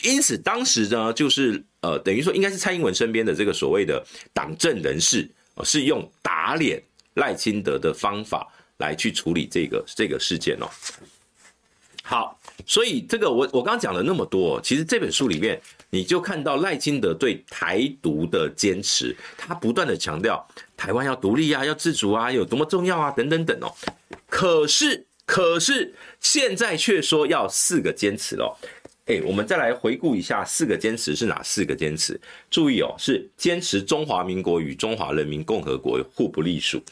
[0.05, 4.01] 因此，当时呢，就是呃，等于说，应该是蔡英文身边的这个所谓的
[4.33, 5.29] 党政人士，
[5.65, 6.81] 是用打脸
[7.15, 8.47] 赖清德的方法
[8.79, 10.69] 来去处理这个这个事件哦。
[12.05, 20.45] 好，所以这个我我刚刚讲了那么多，其实这本书里面你就看到赖清德对台独的坚持，他不断的强调
[20.77, 23.73] 台湾要独立啊，要自主啊，有多么重要啊，等等等哦。
[24.29, 28.53] 可是，可是现在却说要四个坚持哦。
[29.07, 32.21] 哎，我们再来回顾一下四个坚持是哪四个坚持？
[32.51, 36.83] 注意哦，是坚持中华民国与中华人民共和国互不隶属，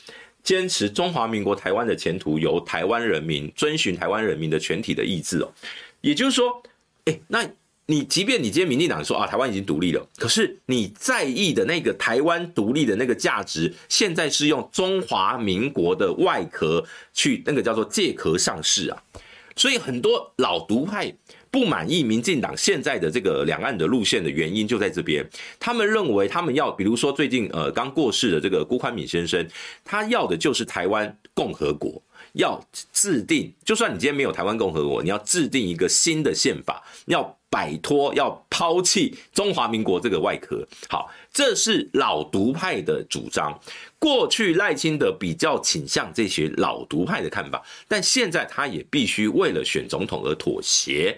[0.51, 5.53] 坚持中华民国台湾的前途由台湾人民遵循台湾人民的全体的意志哦。
[6.01, 6.61] 也就是说，
[7.05, 7.48] 哎，那
[7.86, 16.84] 你即便你今天民进党说啊，台湾已经独立了，可是你在意的那个台湾独立的那个价值，现在是用中华民国的外壳
[17.14, 19.01] 去那个叫做借壳上市啊，
[19.55, 21.14] 所以很多老独派。
[21.51, 25.28] 不满意民进党现在的这个两岸的路线的原因就在这边，
[25.59, 29.46] 他们认为他们要，比如说最近呃刚过世的这个辜宽敏先生，
[29.84, 32.01] 他要的就是台湾共和国。
[32.34, 40.64] 要制定，就算你今天没有台湾共和国，你要制定一个新的宪法，要摆脱，要抛弃中华民国这个外壳。
[40.88, 43.59] 好，这是老独派的主张。
[44.01, 51.16] 过去赖清德比较倾向这些老独派的看法，但现在他也必须为了选总统而妥协。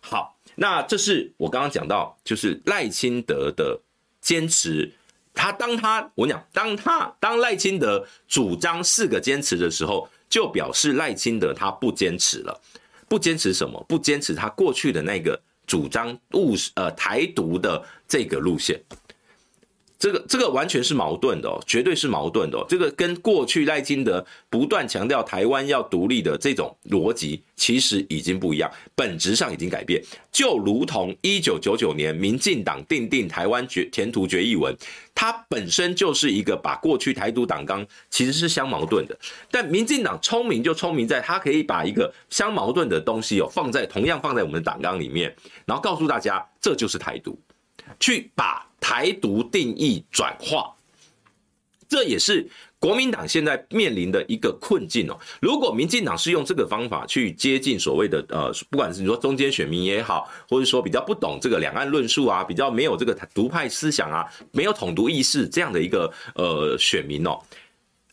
[0.00, 3.78] 好，那这是我刚刚讲到，就是赖清德的
[4.22, 4.90] 坚持。
[5.34, 10.08] 他当他我讲，当他当赖清德主张四个坚持的时候。
[10.30, 12.60] 就表示赖清德他不坚持了，
[13.08, 13.84] 不坚持什么？
[13.88, 18.80] 不坚持他过去的那个主张务实呃台独的这个路线。
[20.00, 22.64] 这个这个完全是矛盾的哦，绝对是矛盾的哦。
[22.66, 30.02] 这个跟过去赖清德不断强调台湾要独立的这种逻辑，其实已经不一样，本质上已经改变。
[30.32, 34.74] 就如同一九九九年民进党订定台湾决前途决议文，
[35.14, 39.14] 它本身就是一个把过去台独党纲其实是相矛盾的。
[39.50, 45.36] 但民进党聪明就聪明在，它可以把一个相矛盾的东西哦放在同样放在我们的党纲里面，
[45.66, 47.38] 然后告诉大家这就是台独，
[47.98, 48.66] 去把。
[48.80, 50.74] 台独定义转化，
[51.88, 55.18] 这也是国民党现在面临的一个困境哦。
[55.40, 67.38] 如果民进党是用这个方法去接近所谓的呃，不管是你说中间选民也好，或者说比较不懂这个两岸论述啊，比较没有这个独派思想啊，没有统独意识这样的一个呃选民哦，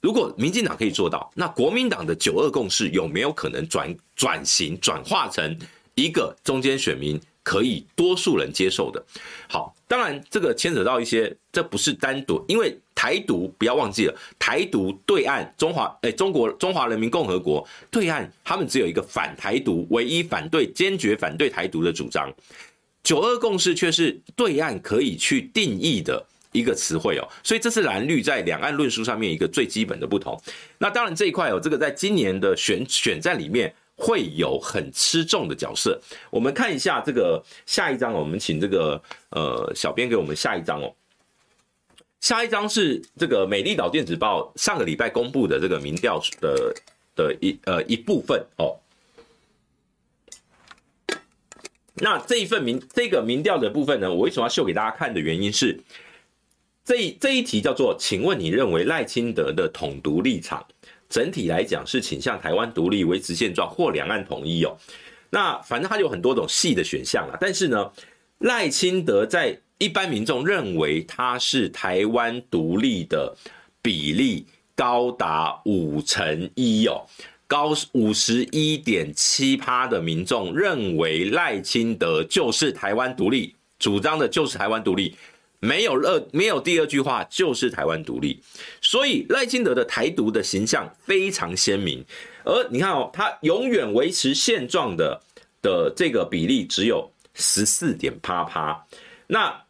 [0.01, 5.57] 如果民进党可以做到，那国民党的九二共识有没有可能转转型转化成
[5.95, 7.18] 一个中间选民？
[7.48, 9.02] 可以多数人接受的，
[9.48, 22.30] 好，当然这个牵扯到一些，这不是单独，因为台独不要忘记了，台独对岸中华哎中国中华人民共和国对岸，他们只有一个反台独，唯一反对坚决反对台独的主张，
[23.02, 26.22] 九二共识却是对岸可以去定义的
[26.52, 30.38] 一个词汇哦，所以这是蓝绿在两岸论述上面一个最基本的不同。
[30.80, 33.74] 那当然这一块哦，这个在今年的选选战里面。
[33.98, 36.00] 会有很吃重的角色。
[36.30, 40.93] 我们看一下这个下一张，我们请这个呃小编给我们下一张哦。
[42.22, 46.74] 下一张是这个《美丽岛电子报》上个礼拜公布的这个民调的
[47.16, 48.78] 的一呃一部分哦。
[51.95, 55.80] 那这一份民这个民调的部分呢，我为什么要秀给大家看的原因是，
[56.86, 60.64] 这一这一题叫做“请问你认为赖清德的统独立场”。
[61.10, 64.78] 整体来讲是倾向台湾独立、维持现状或两岸统一哦。
[65.30, 67.38] 那反正它有很多种细的选项啊。
[67.39, 67.91] 但是呢，
[68.39, 73.36] 赖清德在一般民众认为他是台湾独立的
[73.82, 74.45] 比例
[74.76, 77.05] 高达五成一哦，
[77.45, 85.16] 高五十一点七趴的民众认为赖清德就是台湾独立，主张的就是台湾独立。
[85.60, 88.41] 没有二，没有第二句话，就是台湾独立。
[88.80, 92.05] 所以赖清德的台独的形象非常鲜明，
[92.45, 95.20] 而你看哦，他永远维持现状的
[95.62, 98.86] 的这个比例只有十四点八趴。
[99.26, 99.64] 那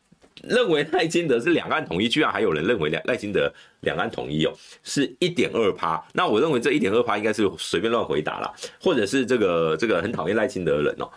[0.43, 6.05] 认为赖清德是两岸统一，居然还有人认为赖赖清德两岸统一哦，是一点二趴。
[6.13, 11.09] 那我认为这一点二趴应该是随便乱回答啦，或者是这个这个很讨厌赖清德的人哦。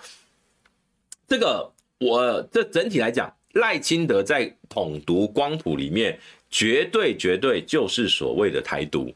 [1.26, 3.34] 这个我这整体来讲。
[3.54, 6.18] 赖清德在统独光谱里面，
[6.50, 9.12] 绝对绝对就是所谓的台独，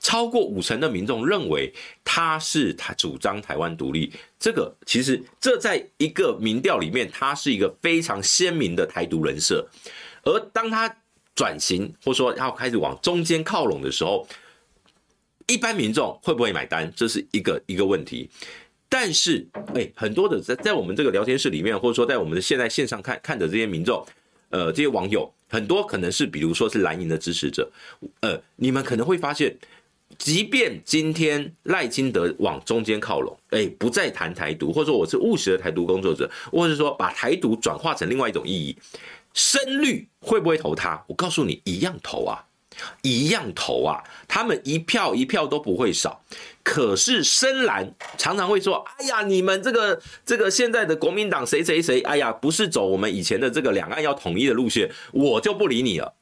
[0.00, 1.72] 超过五成的民众认为
[2.04, 9.68] 他是他主张台湾独立，这个其实这在一个民调里面，他是一个非常鲜明的台独人设，
[10.22, 10.96] 而当他
[11.34, 14.26] 转型或者说要开始往中间靠拢的时候，
[15.46, 18.28] 一般民众会不会买单，这是一个一个问题。
[18.88, 24.06] 但是，哎、很多的在在我们这个聊天室里面，或者说在我们的现在线上看看的这些民众，
[24.50, 27.68] 呃，这些网友，很多可能是比如说是蓝营的支持者，
[28.20, 29.56] 呃，你们可能会发现，
[30.16, 38.76] 即便今天赖清德往中间靠拢，哎、不再谈台独，或者说我是务实的台独工作者，或者是说把台独转化成另外一种意义，
[39.34, 41.04] 深绿会不会投他？
[41.08, 42.45] 我告诉你，一样投啊。
[43.02, 46.22] 一样投啊，他们一票一票都不会少。
[46.62, 56.12] 可是深蓝常常会说：“哎呀，你们这个这个现在的国民党谁谁谁，哎呀，不是走我们以前的这个两岸要统一的路线，我就不理你了。”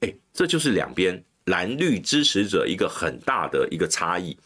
[0.00, 4.36] 哎，这就是两边蓝绿支持者一个很大的一个差异。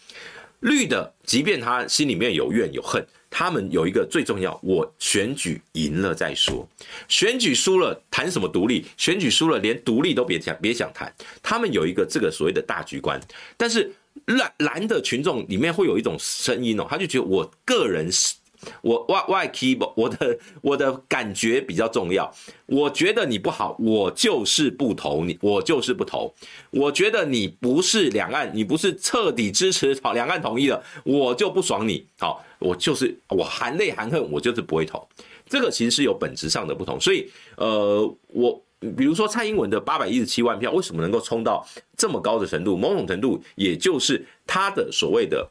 [0.60, 6.68] 绿的，即便他心里面有怨有恨，他们有一个最重要：我选举赢了再说。
[7.08, 8.84] 选举输了谈什么独立？
[8.96, 11.10] 选举输了连独立都别想别想谈。
[11.42, 13.18] 他们有一个这个所谓的大局观，
[13.56, 13.90] 但是。
[14.26, 18.34] 蓝蓝的群众里面会有一种声音哦，他就觉得我个人是，
[18.82, 22.30] 我外外 key 我的我的感觉比较重要。
[22.66, 26.32] 我觉得你不好，我就是不投你，我就是不投。
[26.70, 32.06] 我觉得你不是两岸，你不是彻底支持好两岸统一的，我就不爽你。
[32.18, 35.06] 好，我就是我含泪含恨，我就是不会投。
[35.48, 38.62] 这个其实是有本质上的不同，所以呃我。
[38.96, 41.62] 比如说蔡英文的八百一十七万票为什么能够冲到
[41.98, 42.74] 这么高的程度？
[42.74, 45.46] 某种程度也就是他的所谓的，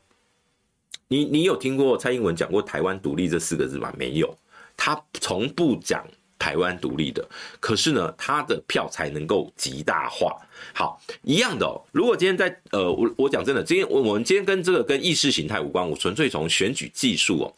[1.11, 3.91] 你你有听过蔡英文讲过台湾独立这四个字吗？
[3.97, 4.37] 没有，
[4.77, 6.07] 他从不讲
[6.37, 7.27] 台湾独立的。
[7.59, 10.37] 可是呢，他的票才能够极大化。
[10.71, 11.81] 好，一样的哦。
[11.91, 17.53] 如果今天在呃，我我讲真的，今天我我们今天跟这个跟意识形态无关，我纯粹从选举技术哦。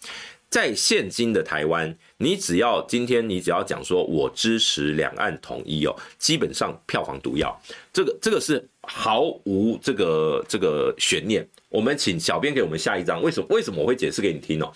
[0.49, 11.45] 在现今的台湾，你只要今天你只要讲说我支持两岸统一哦，基本上票房毒药，这个这个是毫无这个这个悬念。
[11.71, 14.71] 我们请小编给我们下一张，为什么为什么我会解释给你听哦？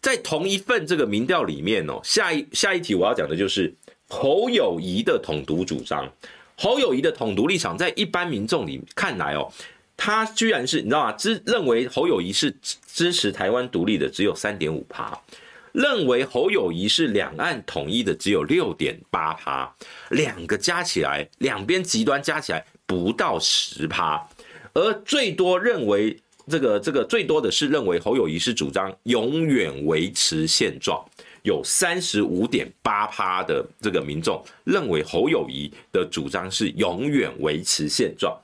[0.00, 3.72] 在同一份这个民调里面哦，下一下一题我要讲的就是
[4.08, 6.10] 侯友宜的统独主张，
[6.56, 9.52] 侯友宜的统独立场，在一般民众里看来哦。
[10.00, 11.12] 他居然是你知道吗？
[11.12, 12.56] 支认为侯友宜是
[12.86, 15.20] 支持台湾独立的只有三点五趴，
[15.72, 19.74] 认为侯友宜是两岸统一的只有六点八趴，
[20.10, 24.24] 两个加起来，两边极端加起来不到十趴，
[24.74, 26.16] 而最多认为
[26.48, 31.04] 这个这个最多的是认为侯友谊是主张永远维持现状，
[31.42, 38.38] 有三十五点八趴的这个民众认为侯友谊的主张是永远维持现状。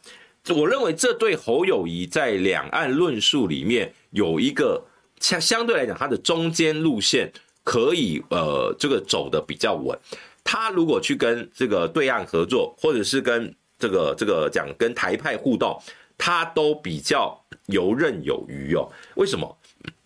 [0.54, 4.82] 我认为这对侯友谊在两岸论述里面有一个
[5.18, 9.98] 相相对来讲，他的中间路线可以呃这个走的比较稳。
[10.44, 15.80] 他如果去跟这个对岸合作，或者是跟这个这个讲跟台派互动，
[16.16, 18.90] 他都比较游刃有余哦。
[19.16, 19.58] 为什么？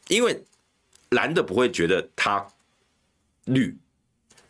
[0.08, 0.42] 因为
[1.10, 2.46] 蓝的不会觉得他
[3.44, 3.76] 绿，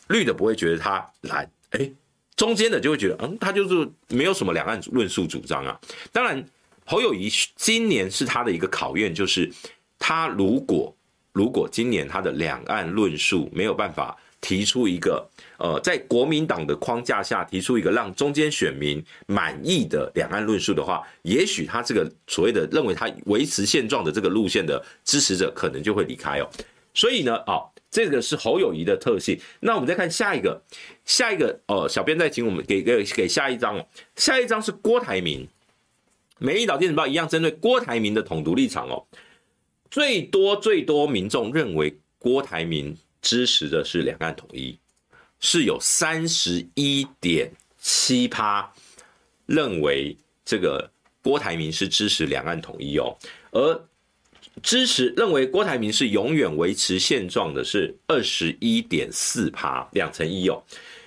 [0.08, 1.90] 绿的不会觉得他蓝，哎。
[2.36, 5.76] 中间的就会觉得，嗯，他就是没有什么两岸论述主张啊。
[6.12, 6.48] 当然，
[6.84, 9.52] 侯友宜今年是他的一个考验，就是
[9.98, 10.94] 他如果
[11.32, 15.28] 如果今年他的两岸论述没有办法提出一个，
[15.58, 26.48] 呃，在国民党的框架下提出一个让中间选民满意的两岸论述的话，也许他这个所谓的认为他维持现状的这个路线的支持者可能就会离开哦。
[26.94, 27.62] 所以呢，啊。
[27.90, 29.40] 这个是侯友谊的特性。
[29.60, 30.60] 那我们再看下一个，
[31.06, 33.88] 下一个哦，小编再请我们给给给下一张哦。
[34.14, 35.48] 下一张是郭台铭，
[36.38, 39.02] 美丽岛电子报一样针对郭台铭的统独立场哦。
[39.90, 42.94] 最多最多民众认为郭台铭
[43.28, 44.78] 支持的是两岸统一，
[45.38, 48.72] 是有三十一点七趴
[49.44, 50.16] 认为
[50.46, 50.90] 这个
[51.22, 53.14] 郭台铭是支持两岸统一哦，
[53.50, 53.84] 而。
[54.60, 60.60] 支持认为郭台铭是永远维持现状的是二十一点四趴，两成一哦。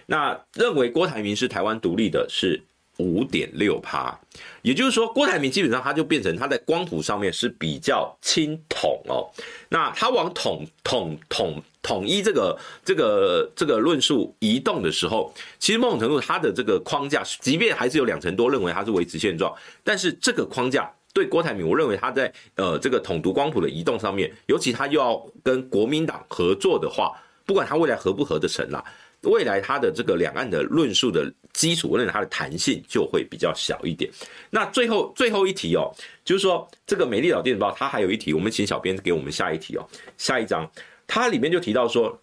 [0.05, 2.61] 那认为郭台铭是台湾独立的是
[2.97, 4.19] 五点六趴，
[4.61, 9.29] 也就是说，郭台铭基本上他就变成他在光谱上面是比较亲统哦。
[9.69, 20.91] 那他往统统统统一这个这个这个论述移动的时候，其实某种程度他的这个框架，即便还是有两成多认为他是维持现状，但是这个框架。
[21.13, 27.11] 对郭台铭，我认为他在呃这个统独光谱的移动上面，尤其他又要跟国民党合作的话，
[27.45, 28.81] 不管他未来合不合得成啦，
[29.23, 34.09] 未来他的这个两岸的论述的基础，我认为它的弹性就会比较小一点。
[34.49, 35.91] 那最后最后一题哦，
[36.23, 39.87] 就是说这个美丽岛电子报它还有一题，我们请小编给我们下一题哦，
[40.17, 40.69] 下一张，
[41.07, 42.19] 它里面就提到说。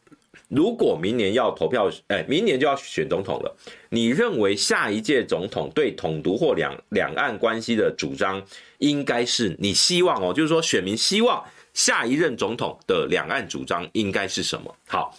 [0.49, 3.55] 如果明年要投票，哎，明年就要选总统了。
[3.91, 8.43] 你认为下一届总统对统独或两两岸关系的主张，
[8.79, 14.75] 应该是你希望哦，就是说选民希望下一任总统的两岸主张应该是什么？
[14.87, 15.15] 好，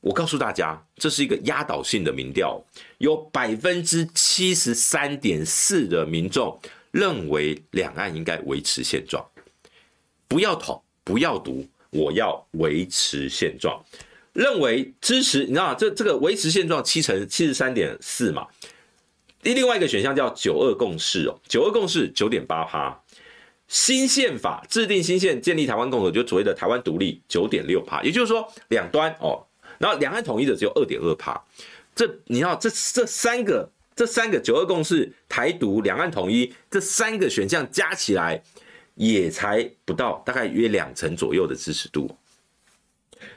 [0.00, 2.62] 我告诉大家，这是一个压倒性的民调，
[2.98, 6.58] 有百分之七十三点四的民众
[6.90, 9.24] 认为两岸应该维持现状，
[10.26, 13.84] 不要统，不要独，我要维持现状。
[14.32, 15.74] 认为支持，你知道？
[15.74, 18.46] 这这个维持现状七成七十三点四嘛，
[19.42, 23.02] 另外一个选项叫九二共识哦，九二共识九点八趴，
[23.66, 29.44] 新宪法制定新宪建立台湾共和，就所谓的台湾独立九点六趴，也就是说两端哦，
[29.80, 31.42] 然后两岸统一的只有二点二趴，
[31.96, 38.40] 这你要这这三个这三个九二共识、台独、两岸统一这三个选项加起来
[38.94, 42.14] 也才不到大概约两成左右的支持度，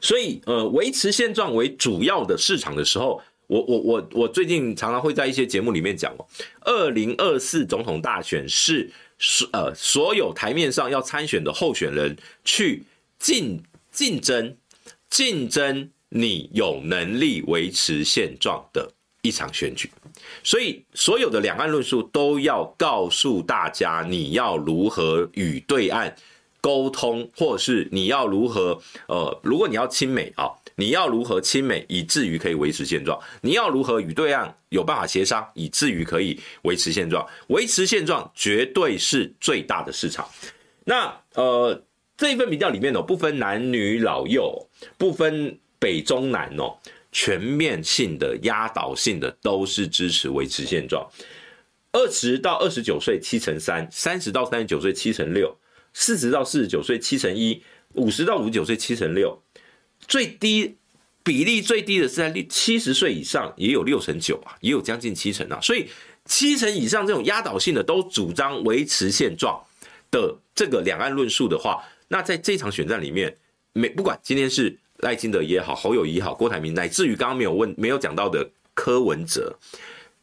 [0.02, 3.22] 所以呃维持现状为主要的市场的时候。
[3.48, 6.26] 我我我我最近常常会在一些节目里面讲哦，
[6.62, 8.90] 二零二四总统大选是
[9.20, 12.16] 所呃所有台面上要参选的候选人
[12.46, 12.84] 去
[13.20, 14.56] 竞竞争
[15.10, 18.88] 竞争你有能力维持现状的
[19.22, 19.90] 一场选举，
[20.44, 26.16] 所以所有的两岸论述都要告诉大家你要如何与对岸
[26.62, 30.52] 沟通，或是你要如何呃，如果你要亲美啊。
[30.76, 33.20] 你要如何亲美，以至于可以维持现状？
[33.42, 37.24] 你要如何与对岸有办法协商，以至于可以维持现状？
[37.50, 40.28] 维持现状绝对是最大的市场。
[40.84, 41.84] 那呃，
[42.18, 46.74] 这一份民调里面哦，不分男女老幼，不分北中南哦，
[47.12, 51.06] 全面性的、压倒性的都是支持维持现状。
[51.92, 55.54] 二十到二十九岁七成三，三十到三十九岁七成六，
[55.92, 57.62] 四十到四十九岁七成一，
[57.96, 59.38] 五十到五十九岁七成六。
[60.08, 60.78] 最低
[61.22, 65.60] 比例最低的是在七十岁以上，也有六成九啊，也有将近七成啊。
[65.62, 65.90] 所以
[66.24, 69.62] 七成以上这种压倒性的都主张维持现状
[70.10, 73.36] 的这个两岸论述的话，那在这场选战里面，
[73.74, 79.54] 没不管今天是赖清德也好，侯友谊也好，郭台铭，乃至于刚刚没有问没有讲到的柯文哲。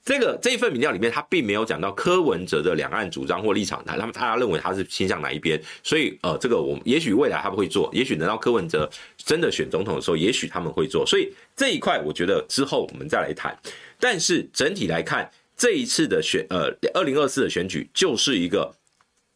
[0.02, 13.56] 这个这一份民调里面，他并没有讲到柯文哲的两岸主张或立场，他他们他认为他是倾向哪一边，所以呃，这个我们也许未来他们会做，也许等到柯文哲真的选总统的时候，也许他们会做，所以这一块我觉得之后我们再来谈。
[13.98, 18.74] 但是整体来看，这一次的选呃二零二四的选举就是一个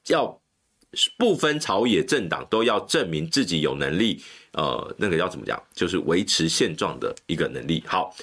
[0.06, 0.40] 要
[1.18, 4.20] 不分朝野政党都要证明自己有能力，
[4.52, 7.82] 呃，那个要怎么讲，就是维持现状的一个能力。
[7.86, 8.14] 好。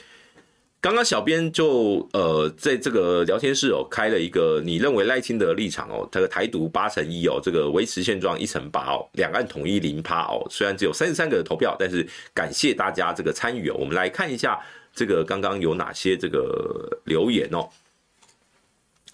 [0.84, 12.04] 刚刚小编就呃在这个聊天室哦开了一个你认为赖清德的立场哦，这个台独八成一哦，这个维持现状一成八哦，两岸统一零趴哦，虽然只有三十三个投票，但是
[12.34, 13.76] 感谢大家这个参与哦。
[13.78, 14.60] 我们来看一下
[14.92, 17.70] 这个刚刚有哪些这个留言哦，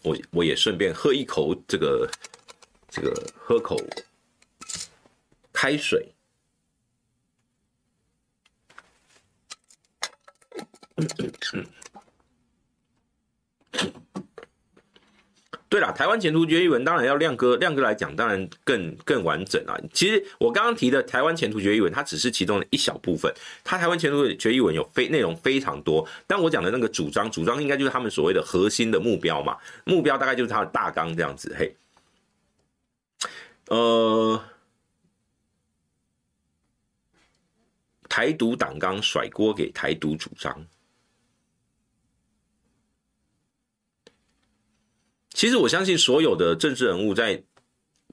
[0.03, 2.09] 我我也顺便喝一口这个
[2.97, 3.79] 这个喝口
[5.53, 6.11] 开水。
[15.69, 19.77] 对了，台湾前途决议文当然要亮哥亮哥来讲，当然更更完整啊。
[19.93, 23.31] 其实我刚刚提的台湾前途决议文，它只是其中的一小部分。
[23.65, 29.57] 它台湾前途决议文有非内容非常多，但我讲的那个主张，主张应该就是他们所谓的核心的目标嘛。
[29.83, 31.53] 目标大概就是它的大纲这样子。
[31.59, 31.75] 嘿，
[33.67, 34.41] 呃，
[38.07, 40.65] 台独党纲甩锅给台独主张。
[45.31, 47.43] 其实我相信所有的政治人物在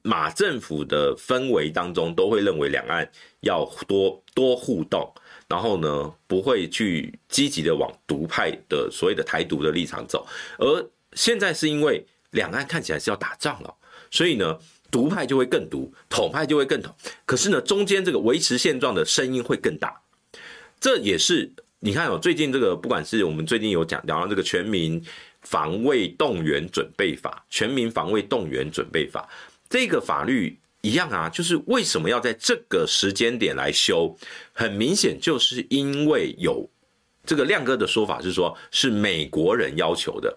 [0.03, 5.11] 马政府的氛围当中，都会认为两岸要多多互动，
[5.47, 10.27] 然后呢，不会去积极的往独派的所谓的台独的立场走。
[10.59, 13.75] 而现在是因为两岸看起来是要打仗了，
[14.11, 14.59] 所以呢，
[14.95, 16.95] 独派就会更独，统派就会更统。
[17.25, 19.93] 可是呢，中间这个维持现状的声音会更大。
[20.79, 25.03] 这也是你看哦，最近这个不管是我们最近有讲聊到这个全民。
[25.41, 29.29] 防卫动员准备法，全民防卫动员准备法，
[29.69, 34.17] 这个法律一样啊，就是为什么要在这个时间点来修？
[34.53, 36.67] 很明显就是因为有
[37.27, 40.35] 这个亮哥的说法是说，是美国人要求的。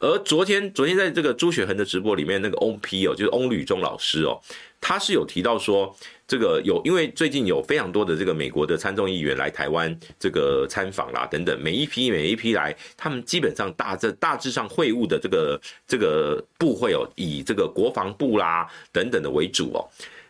[0.00, 4.40] 而昨天，昨天在这个朱学恒的直播里面，那个翁 P 哦，就是翁履中老师哦，
[4.80, 5.96] 他是有提到说。
[6.30, 19.82] 这个有，因为最近有非常多的这个美国的参众议员来台湾这个参访啦，等等，每一批每一批来，他们基本上大致大致上会晤的这个这个部会哦，以这个国防部啦等等的为主哦，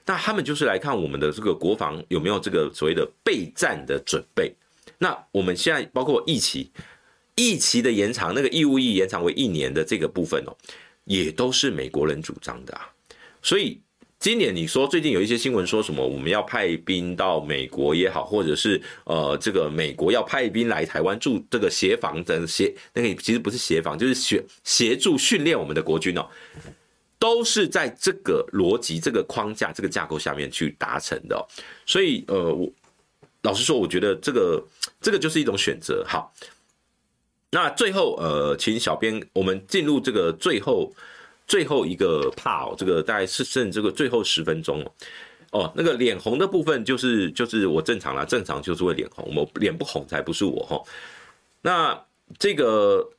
[0.06, 4.50] 那他们就是来看我们的这个国防有没有这个所谓的备战的准备。
[4.96, 6.70] 那我们现在包括役期，
[7.48, 10.56] 役期的延长，那个义务役延长为一年的这个部分哦，
[11.04, 12.88] 也都是美国人主张的啊，
[13.42, 13.80] 所以。
[14.22, 26.28] 今年你说最近有一些新闻说什么我们要派兵到美国也好，或者是呃这个美国要派兵来台湾驻这个协防的协那个其实不是协防，就是协协助训练我们的国军哦，
[27.18, 31.48] 都是在这个逻辑、这个框架、这个架构下面去达成的。
[31.86, 32.70] 所以呃，我
[33.40, 34.62] 老实说，我觉得这个
[35.00, 36.04] 这个就是一种选择。
[36.06, 36.30] 好，
[37.50, 40.92] 那最后呃，请小编我们进入这个最后
[41.46, 44.92] 最后一个 part，这个大概是剩这个最后十分钟哦。
[45.52, 50.80] 哦，那个脸红的部分就是就是我正常啦，正常就是会脸红，我脸不红才不是我哈。
[51.62, 52.04] 那
[52.38, 53.10] 这个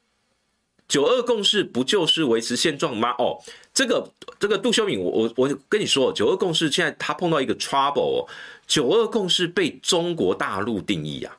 [0.88, 3.14] 九二共识不就是维持现状吗？
[3.18, 3.38] 哦，
[3.74, 4.10] 这个
[4.40, 8.28] 这个杜修敏，我我我跟你说，九二共识现在他碰到一个 trouble 哦，
[8.66, 11.38] 九二共识被中国大陆定义啊。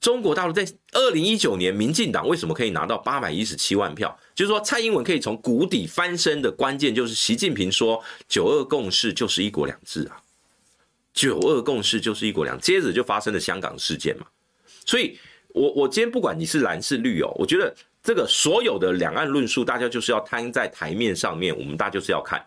[0.00, 4.16] 中国大陆在二零一九年，民进党为什么可以拿到八百一十七万票？
[4.32, 10.22] 就是说，蔡英文可以从谷底翻身的关键，就是习近平说“九二共识就是一国两制”啊
[11.12, 14.26] ，“九二共识就是一国两”，接着就发生了香港事件嘛。
[14.86, 15.18] 所以，
[15.48, 22.40] 我我今天不管你是蓝是绿哦，我觉得这个所有的两岸论述，大家就是要摊在台面上面，我们大家就是要看。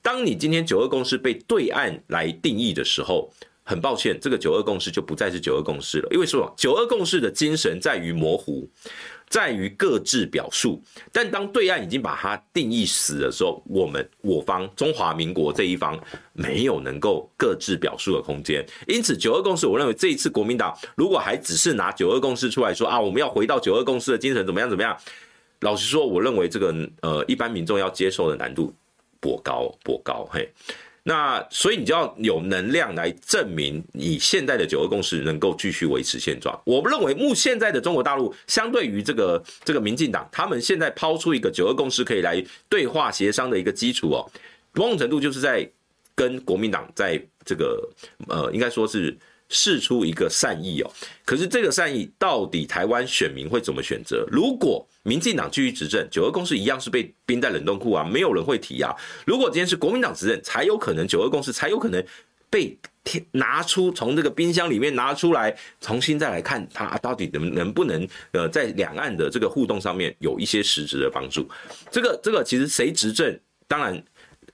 [0.00, 3.30] 当你今天“九二共识”被对岸来定义的时候。
[3.68, 8.66] 很抱歉，这个九二共识就不再是九二共识了，因为说九二共识的精神在于模糊，
[9.28, 10.80] 在于各自表述。
[11.10, 16.00] 但当对岸已经把它定义死的时候，我们我方中华民国这一方
[16.32, 18.64] 没有能够各自表述的空间。
[18.86, 24.96] 因此，九二共识，我认为这一次国民党如果还只是拿九二共识出来说啊，我们要回到九二共识的精神，怎么样怎么样？
[25.62, 28.72] 老实说，我认为这个呃，一般民众要接受的难度
[29.18, 30.48] 颇高颇高，嘿。
[31.08, 36.60] 那所以你就要有能量来证明你现在的九二共识能够继续维持现状。
[36.64, 44.26] 我认为目现在的中国大陆相对于这个这个民进党，他们现在抛出一个九二共识可以来对话协商的一个基础哦，
[44.74, 45.70] 某种程度就是在
[46.16, 47.88] 跟国民党在这个
[48.26, 49.16] 呃，应该说是。
[49.48, 50.90] 释出一个善意哦，
[51.24, 54.26] 可是这个善意到底台湾选民会怎么选择？
[54.30, 58.92] 如果民进党继续执政，九二共识一样是被冰在冷冻库啊，没有人会提啊。
[59.24, 62.04] 如果今天是国民党执政，才有可能九二共识才有可能
[62.50, 62.76] 被
[63.30, 71.48] 拿出从这个冰箱里面拿出来，重新再来看它到底能能不能呃在两岸的这个互动上面有一些实质的帮助。
[71.88, 73.38] 这个这个其实谁执政，
[73.68, 74.02] 当然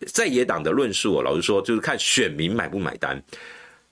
[0.06, 3.22] 在野党的论述哦，老实说就是看选民买不买单。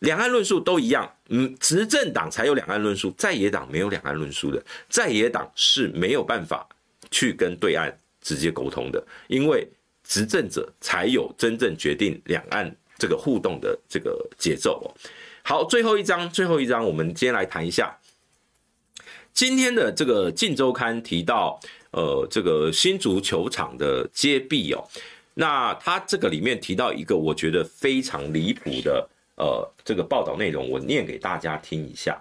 [0.00, 6.66] 两岸论述都一样，嗯，执政党才有两岸论述，在野党没有两岸论述的，在野党是没有办法
[7.10, 9.68] 去跟对岸直接沟通的，因为
[10.02, 14.88] 执政者才有真正决定两岸这个互动的这个节奏哦。
[15.42, 17.94] 好，最后一章，最后一章，我们今天来谈一下
[19.34, 24.82] 今天的这个《镜周刊》提到，呃，这个新足球场的揭弊哦，
[25.34, 29.06] 那他这个里面提到一个我觉得非常离谱的。
[29.40, 32.20] 呃，这个报道内容我念给大家听一下。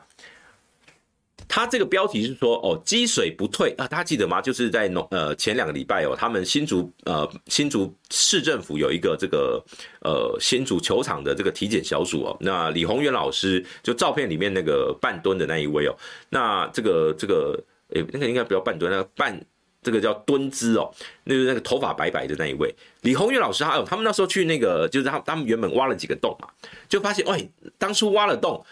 [1.47, 4.39] 他这个标题是说，哦，积水不退啊，大家记得吗？
[4.39, 9.63] 就是在农呃前两个礼拜哦，他们新竹呃新竹市政府有一个这个
[10.01, 15.95] 呃新竹球场的这个体检小组哦，那李宏源老师就照片里面那个半蹲的那一位哦，
[16.29, 19.39] 那这个这个诶那个应该不要半蹲，那个半。
[19.81, 26.49] 这个叫蹲姿哦，那个那个头发白白的那一位李宏玉老师，还有他们那时候去那个，就是他他们原本挖了几个洞嘛，
[26.89, 28.65] 就发现，喂，当初挖了洞，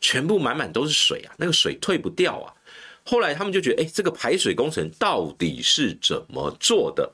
[0.00, 2.54] 全部满满都是水啊，那个水退不掉啊。
[3.04, 7.12] 后来他们就觉得，哎，这个排水工程到底是怎么做的？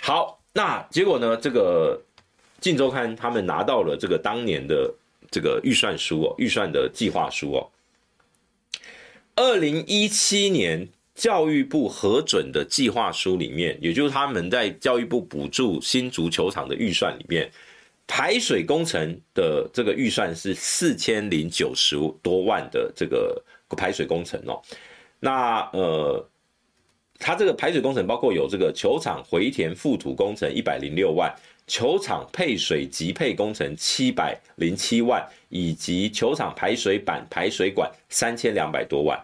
[0.00, 1.36] 好，那结果呢？
[1.36, 2.00] 这个
[2.62, 4.90] 《晋周刊》他们拿到了这个当年的
[5.30, 7.68] 这个预算书哦，预算的计划书哦，
[9.36, 10.88] 二零一七年。
[11.20, 17.46] 教育部核准的计划书里面，也就是他们在教育部补助新足球场的预算里面，
[18.06, 23.38] 排水工程的这个预算是四千零九十多万的这个
[23.76, 24.62] 排水工程哦。
[25.18, 26.26] 那呃，
[27.18, 31.30] 它这个排水工程包括有这个球场回填覆土工程一百零六万，
[31.66, 39.22] 球场配水集配工程七百零七万，以及球场排水板排水管三千两百多万。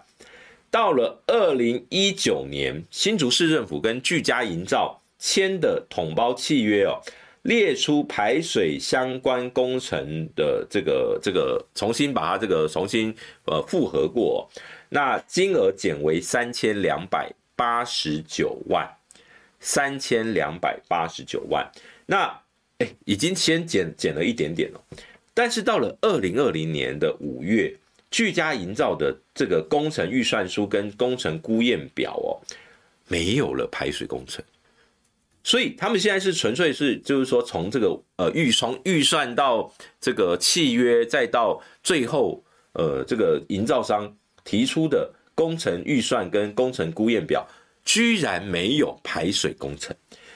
[0.77, 7.01] 到了二零一九年，新竹市政府跟聚佳营造签的统包契约哦，
[7.45, 13.15] 列出排水相关工程的这个这个重新把它这个重新
[13.47, 14.47] 呃复核过，
[14.91, 18.87] 那金额减为三千两百八十九万，
[19.59, 21.67] 三千两百八十九万，
[22.05, 22.39] 那
[22.81, 24.81] 哎已经先减减了一点点了，
[25.33, 27.75] 但是到了二零二零年的五月。
[28.11, 32.39] 巨佳营造的这个工程预算书跟工程估验表哦，
[33.09, 34.43] 没有了排水工程，
[35.43, 42.43] 所以他们现在是纯粹是就是说从这个呃预从预算到这个契约，再到最后
[42.75, 47.47] 呃这个营造商提出的工程预算跟工程估验表，
[47.85, 49.95] 居然没有排水工程。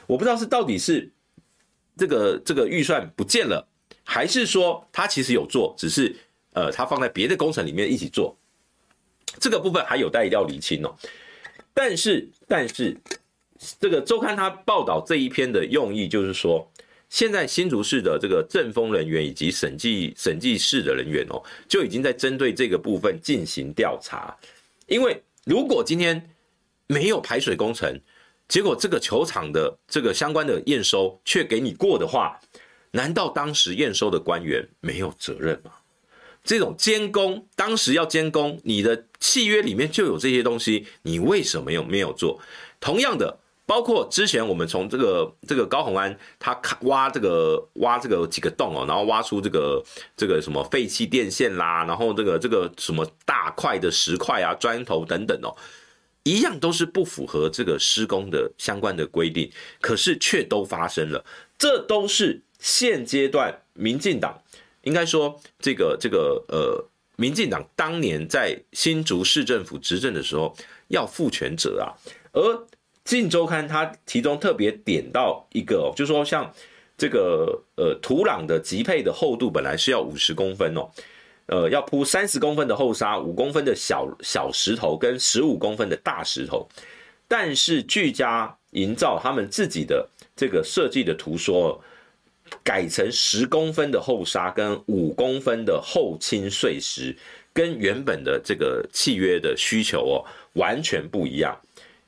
[0.09, 1.11] 我不知道是到底是
[1.97, 3.69] 这个这个预算不见了，
[4.03, 6.17] 还是说他其实有做，只是。
[6.61, 8.37] 呃，它放在别的工程里面一起做，
[9.39, 10.95] 这个部分还有待一定要厘清哦。
[11.73, 12.95] 但是但是
[13.81, 16.71] 这个周刊他报道这一篇的用意就是说，
[17.09, 24.37] 现在新竹市的这个政风人员以及审计审计室的人员哦，就已经在针对这个部分进行调查，
[24.87, 26.31] 因为如果今天
[26.87, 27.99] 没有排水工程，
[28.49, 32.39] 结果这个球场的这个相关的验收却给你过的话，
[32.91, 35.73] 难道当时验收的官员没有责任吗？
[36.43, 42.41] 这种监工当时要监工，你的契约里面就有这些东西，你为什么又没有做？
[42.81, 49.83] 同样的，包括之前我们从这个这个高虹安他挖这个挖这个几个洞哦，然后挖出这个
[50.17, 55.55] 这个什么废弃电线啦，然后这个这个什么大块的石块啊、砖头等等哦。
[56.23, 61.25] 一样都是不符合这个施工的相关的规定，可是却都发生了。
[61.59, 64.39] 这都是现阶段民进党
[64.83, 66.85] 应该说这个这个呃，
[67.17, 70.57] 民进党当年在新竹市政府执政的时候
[70.89, 71.93] 要负全责啊。
[72.33, 72.41] 而
[73.05, 76.53] 《镜周刊》它其中特别点到一个，就是说像
[76.97, 80.89] 这个呃土壤的级配的厚度本来是要五十公分哦。
[81.47, 86.69] 呃，要铺三十公分的厚沙，五公分的小小石头跟十五公分的大石头，
[87.27, 91.83] 但是聚佳营造他们自己的这个设计的图说，
[92.63, 97.17] 改成十公分的厚沙跟五公分的厚轻碎石，
[97.53, 100.25] 跟原本的这个契约的需求哦
[100.55, 101.59] 完全不一样。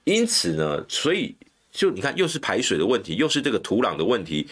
[0.05, 1.35] 因此呢，所以
[1.71, 4.49] 就你看，又是排水的问题，又是这个土壤的问题，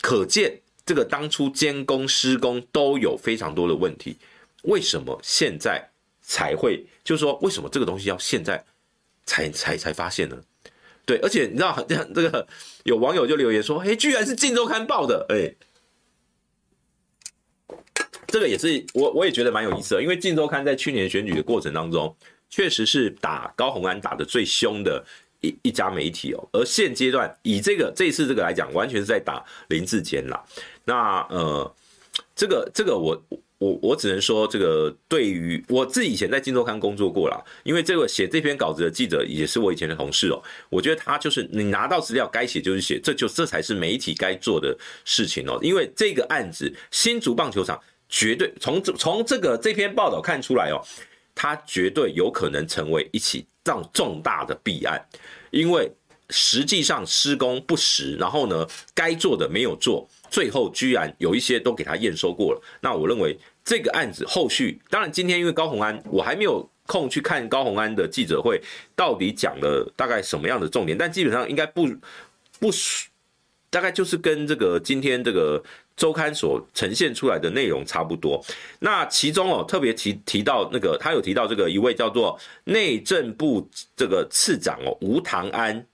[0.00, 0.60] 可见。
[0.86, 4.16] 这个当初监工施工都有非常多的问题，
[4.62, 5.88] 为什么现在
[6.20, 6.84] 才会？
[7.04, 8.64] 就是说，为什么这个东西要现在
[9.24, 10.36] 才才才发现呢？
[11.10, 12.46] 对，而且你知道，这样这个
[12.84, 15.52] 有网友就留言说：“哎，居然是《镜周刊》报的！”哎，
[18.28, 22.16] 这个也是我我也觉得蛮有意思的，因为《镜周刊》在去年选举的过程当中，
[22.48, 25.04] 确实是打高虹安打得最凶的。
[25.42, 30.44] 一一家媒体哦，而现阶段以这个这一次这个来讲，完全是在打林志坚啦。
[30.84, 31.74] 那呃，
[32.36, 33.18] 这个这个我
[33.60, 40.42] 我我只能说，这个对于我自己以前在《金周刊》工作过啦，因为这个写这篇稿子的记者也是我以前的同事哦。
[40.70, 45.58] 我觉得他就是你拿到资料该写就是写，这就这才是媒体该做的事情哦。
[45.62, 50.82] 因为这个案子新竹棒球场绝对从从这个这篇报道看出来哦。
[51.32, 55.00] 它绝对有可能成为一起让重大的弊案，
[55.50, 55.90] 因为
[56.30, 62.62] 实际上施工不实，然后呢，该做的没有做，最后居然有一些都给他验收过了。
[62.80, 68.60] 那我认为这个案子后续，当然今天因为高虹安，我还没有空去看高虹安的记者会
[68.94, 71.86] 到底讲了大概什么样的重点，但基本上应该不
[72.58, 72.70] 不，
[73.68, 75.62] 大概就是跟这个今天这个。
[75.96, 78.42] 周刊所呈现出来的内容差不多，
[78.78, 85.86] 那其中哦特别提提到那个，他有提到这个一位叫做内政部这个次长哦吴唐安，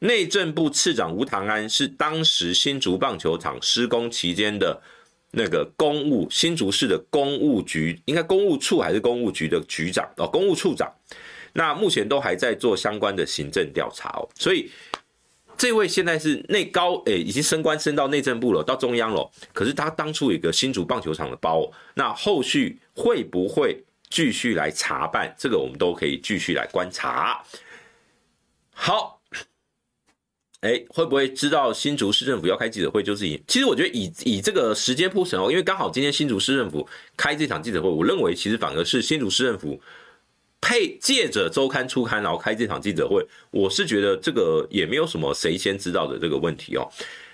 [0.00, 4.82] 内政部次长吴唐安是当时新竹棒球场施工期间的
[5.30, 10.92] 那个公务新竹市的公务局，应该公务处还是公务局的局长哦，公务处长，
[11.52, 14.70] 那目前都还在做相关的行政调查哦，所以。
[15.58, 19.30] 这位现在是内高诶，已经升官升到内政部了，到中央了。
[19.52, 25.34] 可是他当初有一个新竹棒球场的包，那后续会不会继续来查办？
[25.36, 27.44] 这个我们都可以继续来观察。
[28.72, 29.19] 好，
[30.60, 33.02] 哎，会不会知道新竹市政府要开记者会？
[33.02, 39.80] 就是以，其实我觉得以以这个时间铺陈哦，因为刚好今天新竹市政府开这场记者会，我认为其实反而是新竹市政府。
[40.62, 46.86] 配借着周刊出刊，然后开这场记者会，我是觉得这个也没有什么谁先知道的这个问题哦。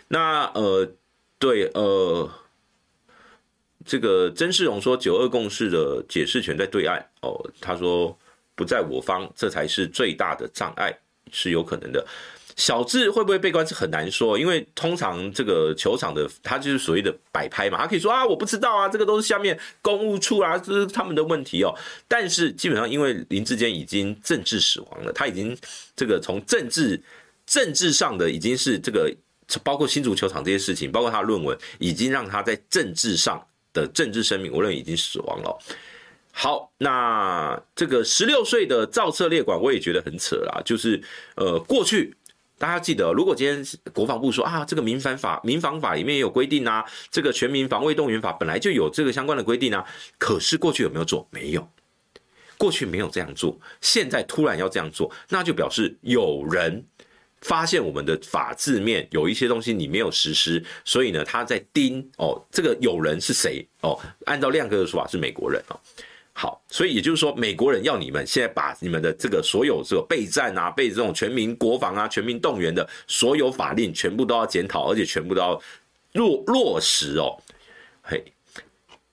[0.06, 0.88] 那呃，
[1.36, 2.30] 对呃，
[3.84, 8.16] 这个曾世荣说九二共识的解释权在对岸哦，他说
[8.54, 10.96] 不在我方，这才是最大的障碍，
[11.32, 12.06] 是有可能的。
[12.56, 21.74] 小智会不会被关是很难说，因为通常这个球场的他就是所谓的摆拍嘛，他可以说啊，我不知道啊，这个都是下面公务处啊，这是他们的问题哦。
[22.08, 25.54] 但是基本上因为林志坚已经政治死亡了，他已经
[25.94, 26.98] 这个从政治
[27.44, 29.14] 政治上的已经是这个
[29.62, 33.38] 包括新足球场这些事情，包括他的论文，已经让他在政治上
[33.74, 35.58] 的政治生命，我认为已经死亡了。
[36.32, 40.98] 好，那这个十六岁的造册列管，我也觉得很扯啦，就是
[41.34, 42.16] 呃过去。
[42.58, 49.84] 大家记得，如果今天国防部说啊，这个民防法、民防法里面也有规定啊，这个全民防卫动员法本来就有这个相关的规定啊，
[50.18, 51.28] 可是过去有没有做？
[51.30, 51.68] 没有，
[52.56, 56.82] 过去没有这样做，现在突然要这样做，那就表示有人
[57.42, 64.00] 发现我们的法制面有一些东西你没有实施，所以呢，他在盯哦，这个有人是谁哦？
[64.24, 65.78] 按照亮哥的说法是美国人哦。
[66.38, 75.58] 好，所以也就是说，美国人要你们现在把你们的这个所有这个备战啊、被这种全民国防啊、全民动员的所有法令，全部都要检讨，而且全部都要
[76.12, 77.38] 落落实哦。
[78.02, 78.22] 嘿，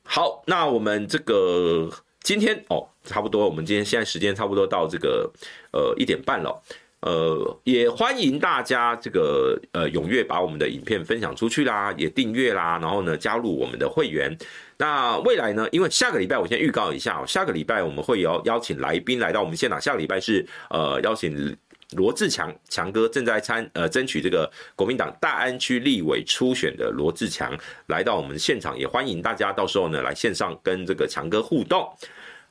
[0.03, 1.89] 好，那我们这个
[2.21, 5.31] 今天哦，差不多，我们今天现在时间差不多到这个
[5.71, 6.61] 呃一点半了。
[6.99, 14.37] 呃，也欢迎大家这个呃踊跃把我们的影片分享出去啦，也订阅啦，然后呢加入我们的会员。
[14.83, 19.79] 那未来呢，因为下个礼拜我先预告一下，下个礼拜我们会有邀请来宾来到我们现场。
[19.79, 21.55] 下个礼拜是呃邀请
[21.91, 27.57] 罗志强强哥正在参呃争取这个国民党大安区立委初选的罗志强
[27.87, 31.89] 来到我们现场，也欢迎大家到时候呢来线上跟这个强哥互动。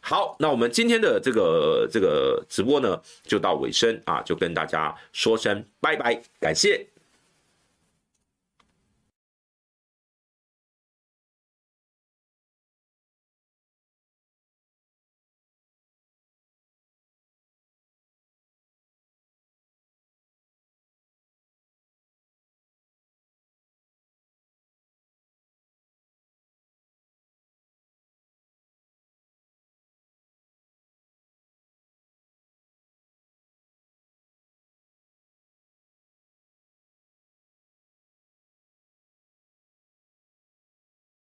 [0.00, 6.91] 好，那我们今天的这个这个直播呢，就到尾声啊，就跟大家说声拜拜，感谢。